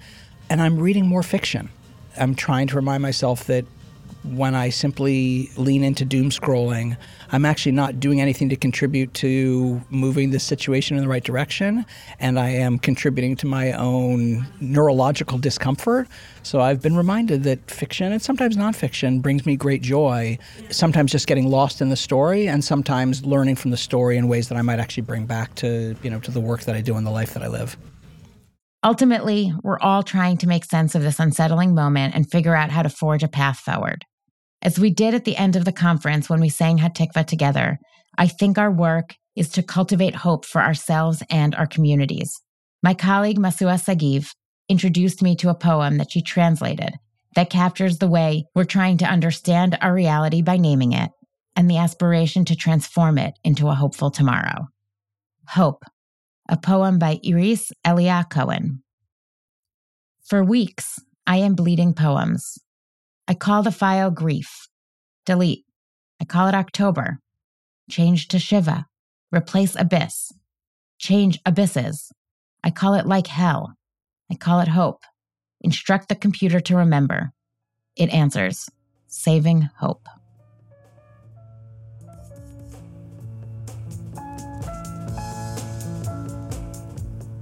And 0.50 0.62
I'm 0.62 0.78
reading 0.78 1.08
more 1.08 1.24
fiction. 1.24 1.70
I'm 2.18 2.36
trying 2.36 2.68
to 2.68 2.76
remind 2.76 3.02
myself 3.02 3.46
that 3.46 3.66
when 4.34 4.56
I 4.56 4.70
simply 4.70 5.50
lean 5.58 5.84
into 5.84 6.06
doom 6.06 6.30
scrolling, 6.30 6.98
I'm 7.32 7.46
actually 7.46 7.74
not 7.74 8.00
doing 8.00 8.22
anything 8.22 8.50
to 8.50 8.56
contribute 8.56 9.14
to 9.16 9.82
moving 9.90 10.32
the 10.32 10.40
situation 10.40 10.98
in 10.98 11.04
the 11.04 11.10
right 11.10 11.24
direction, 11.24 11.86
and 12.20 12.40
I 12.40 12.50
am 12.50 12.80
contributing 12.80 13.36
to 13.38 13.48
my 13.48 13.74
own 13.74 14.48
neurological 14.60 15.38
discomfort. 15.38 16.08
So 16.44 16.62
I've 16.62 16.82
been 16.82 16.96
reminded 16.96 17.44
that 17.44 17.70
fiction 17.70 18.12
and 18.12 18.22
sometimes 18.22 18.56
nonfiction 18.56 19.22
brings 19.22 19.46
me 19.46 19.56
great 19.56 19.82
joy, 19.82 20.38
sometimes 20.70 21.12
just 21.12 21.28
getting 21.28 21.48
lost 21.48 21.82
in 21.82 21.90
the 21.90 21.96
story, 21.96 22.48
and 22.48 22.64
sometimes 22.64 23.26
learning 23.26 23.56
from 23.56 23.72
the 23.72 23.78
story 23.78 24.18
in 24.18 24.28
ways 24.28 24.50
that 24.50 24.58
I 24.58 24.62
might 24.62 24.80
actually 24.80 25.04
bring 25.04 25.26
back 25.26 25.56
to, 25.56 25.96
you 26.04 26.10
know, 26.10 26.20
to 26.20 26.32
the 26.32 26.42
work 26.42 26.64
that 26.64 26.76
I 26.76 26.82
do 26.82 26.96
and 26.96 27.06
the 27.06 27.12
life 27.12 27.34
that 27.34 27.44
I 27.44 27.48
live. 27.48 27.78
Ultimately, 28.84 29.52
we're 29.64 29.80
all 29.80 30.04
trying 30.04 30.38
to 30.38 30.48
make 30.48 30.64
sense 30.64 30.94
of 30.94 31.02
this 31.02 31.20
unsettling 31.20 31.74
moment 31.74 32.14
and 32.14 32.30
figure 32.30 32.56
out 32.56 32.70
how 32.70 32.84
to 32.84 32.90
forge 32.90 33.24
a 33.24 33.28
path 33.28 33.58
forward. 33.58 34.06
As 34.62 34.80
we 34.80 34.90
did 34.90 35.14
at 35.14 35.26
the 35.26 35.38
end 35.38 35.56
of 35.56 35.66
the 35.66 35.72
conference 35.72 36.30
when 36.30 36.42
we 36.42 36.50
sang 36.50 36.80
Hatikva 36.80 37.26
together, 37.26 37.78
I 38.18 38.28
think 38.28 38.58
our 38.58 38.72
work 38.72 39.16
is 39.36 39.50
to 39.50 39.64
cultivate 39.64 40.16
hope 40.16 40.46
for 40.46 40.62
ourselves 40.62 41.22
and 41.30 41.54
our 41.56 41.68
communities. 41.68 42.42
My 42.82 42.94
colleague 42.94 43.38
Masua 43.38 43.80
Sagiv 43.82 44.30
introduced 44.70 45.22
me 45.22 45.36
to 45.38 45.50
a 45.50 45.56
poem 45.56 45.98
that 45.98 46.12
she 46.12 46.22
translated 46.22 46.92
that 47.36 47.50
captures 47.50 47.98
the 47.98 48.08
way 48.08 48.46
we're 48.56 48.64
trying 48.64 48.98
to 48.98 49.06
understand 49.06 49.78
our 49.82 49.94
reality 49.94 50.42
by 50.42 50.58
naming 50.58 50.94
it 50.94 51.12
and 51.56 51.70
the 51.70 51.78
aspiration 51.78 52.46
to 52.46 52.56
transform 52.56 53.18
it 53.18 53.34
into 53.44 53.68
a 53.68 53.76
hopeful 53.76 54.10
tomorrow. 54.10 54.68
Hope 55.50 55.84
a 56.48 56.58
poem 56.58 57.00
by 57.00 57.20
Iris 57.26 57.72
Elia 57.84 58.26
Cohen. 58.30 58.84
For 60.24 60.44
weeks, 60.44 61.00
I 61.26 61.38
am 61.38 61.56
bleeding 61.56 61.94
poems. 61.94 62.60
I 63.28 63.34
call 63.34 63.64
the 63.64 63.72
file 63.72 64.12
grief. 64.12 64.68
Delete. 65.26 65.66
I 66.22 66.26
call 66.26 66.48
it 66.48 66.54
October. 66.54 67.20
Change 67.90 68.28
to 68.30 68.40
Shiva. 68.40 68.86
Replace 69.32 69.76
abyss. 69.76 70.32
Change 71.00 71.40
abysses. 71.46 72.12
I 72.64 72.70
call 72.70 72.94
it 72.94 73.08
like 73.08 73.28
hell. 73.28 73.74
I 74.32 74.36
call 74.36 74.60
it 74.60 74.68
hope. 74.68 75.04
Instruct 75.62 76.10
the 76.10 76.16
computer 76.16 76.60
to 76.60 76.76
remember. 76.76 77.32
It 77.96 78.10
answers, 78.12 78.70
saving 79.08 79.70
hope. 79.80 80.08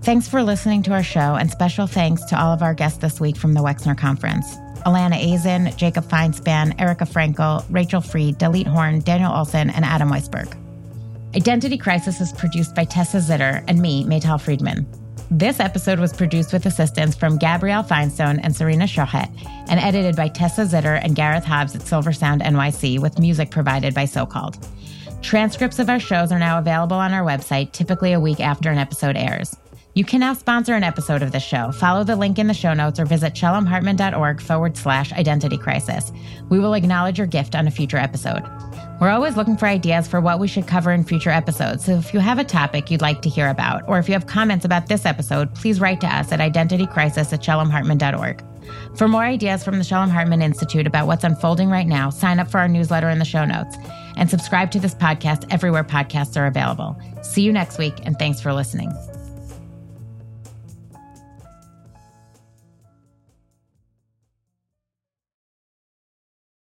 Thanks 0.04 0.28
for 0.28 0.44
listening 0.44 0.84
to 0.84 0.92
our 0.92 1.04
show, 1.04 1.36
and 1.36 1.50
special 1.50 1.88
thanks 1.88 2.24
to 2.26 2.40
all 2.40 2.52
of 2.52 2.62
our 2.62 2.74
guests 2.74 3.00
this 3.00 3.22
week 3.22 3.38
from 3.38 3.54
the 3.54 3.62
Wexner 3.62 3.98
Conference. 3.98 4.58
Ilana 4.86 5.20
Aisen, 5.22 5.76
Jacob 5.78 6.06
Feinspan, 6.06 6.80
Erica 6.80 7.06
Frankel, 7.06 7.66
Rachael 7.70 8.02
Fried, 8.02 8.38
Dalit 8.40 8.68
Horn, 8.68 9.00
Daniel 9.00 9.34
Olson, 9.34 9.70
and 9.70 9.86
Adam 9.86 10.10
Weisberg. 10.10 10.56
Identity 11.36 11.78
Crisis 11.78 12.22
is 12.22 12.32
produced 12.32 12.76
by 12.76 12.86
Tessa 12.86 13.18
Zitter 13.18 13.64
and 13.68 13.80
me, 13.82 14.06
Maital 14.06 14.40
Friedman. 14.40 14.86
This 15.32 15.60
episode 15.60 16.00
was 16.00 16.14
produced 16.14 16.54
with 16.54 16.68
assistance 16.68 17.16
from 17.16 17.38
Gabrielle 17.38 17.84
Feinstone 17.84 18.40
and 18.44 18.56
Serena 18.56 18.86
Shochet 18.86 19.30
and 19.68 19.80
edited 19.80 20.16
by 20.16 20.28
Tessa 20.28 20.62
Zitter 20.62 21.00
and 21.04 21.16
Gareth 21.16 21.44
Hobbs 21.44 21.76
at 21.76 21.82
Silver 21.82 22.14
Sound 22.14 22.42
NYC 22.42 23.00
with 23.00 23.18
music 23.18 23.50
provided 23.50 23.96
by 23.96 24.04
SoCalled. 24.04 24.64
Transcripts 25.24 25.80
of 25.80 25.90
our 25.90 26.00
shows 26.00 26.32
are 26.32 26.38
now 26.38 26.60
available 26.60 26.98
on 26.98 27.14
our 27.14 27.26
website, 27.26 27.72
typically 27.72 28.14
a 28.14 28.20
week 28.20 28.40
after 28.40 28.70
an 28.70 28.78
episode 28.78 29.18
airs. 29.18 29.56
You 29.96 30.04
can 30.04 30.22
now 30.22 30.34
sponsor 30.34 30.74
an 30.74 30.84
episode 30.84 31.22
of 31.22 31.32
the 31.32 31.40
show. 31.40 31.72
Follow 31.72 32.04
the 32.04 32.16
link 32.16 32.40
in 32.40 32.48
the 32.48 32.54
show 32.54 32.74
notes 32.74 33.00
or 33.00 33.06
visit 33.06 33.34
shalomhartman.org 33.34 34.42
forward 34.42 34.76
slash 34.76 35.14
identity 35.14 35.58
crisis. 35.58 36.12
We 36.50 36.60
will 36.60 36.74
acknowledge 36.74 37.20
your 37.20 37.28
gift 37.28 37.54
on 37.54 37.68
a 37.68 37.72
future 37.72 37.98
episode. 37.98 38.42
We're 39.00 39.10
always 39.10 39.38
looking 39.38 39.56
for 39.56 39.68
ideas 39.68 40.08
for 40.08 40.20
what 40.20 40.40
we 40.40 40.48
should 40.48 40.68
cover 40.68 40.92
in 40.92 41.04
future 41.04 41.30
episodes. 41.30 41.86
So 41.86 41.98
if 41.98 42.14
you 42.14 42.20
have 42.22 42.40
a 42.40 42.44
topic 42.44 42.90
you'd 42.90 43.02
like 43.02 43.22
to 43.24 43.30
hear 43.30 43.50
about, 43.50 43.88
or 43.88 44.00
if 44.00 44.08
you 44.08 44.14
have 44.14 44.26
comments 44.26 44.66
about 44.66 44.88
this 44.88 45.06
episode, 45.06 45.54
please 45.54 45.80
write 45.80 46.02
to 46.02 46.08
us 46.08 46.32
at 46.32 46.40
identitycrisis 46.40 47.32
at 47.32 47.44
shalomhartman.org. 47.44 48.44
For 48.98 49.08
more 49.08 49.24
ideas 49.24 49.64
from 49.64 49.78
the 49.78 49.84
Shalom 49.84 50.10
Hartman 50.10 50.42
Institute 50.42 50.88
about 50.88 51.06
what's 51.06 51.24
unfolding 51.24 51.70
right 51.70 51.88
now, 51.88 52.10
sign 52.10 52.40
up 52.40 52.50
for 52.50 52.60
our 52.60 52.68
newsletter 52.68 53.10
in 53.10 53.20
the 53.20 53.26
show 53.26 53.46
notes 53.46 53.76
and 54.16 54.30
subscribe 54.30 54.72
to 54.72 54.80
this 54.80 54.96
podcast 54.96 55.46
everywhere 55.52 55.84
podcasts 55.84 56.40
are 56.40 56.48
available. 56.48 56.98
See 57.24 57.42
you 57.42 57.52
next 57.52 57.78
week, 57.78 57.96
and 58.04 58.18
thanks 58.18 58.42
for 58.42 58.54
listening. 58.54 58.92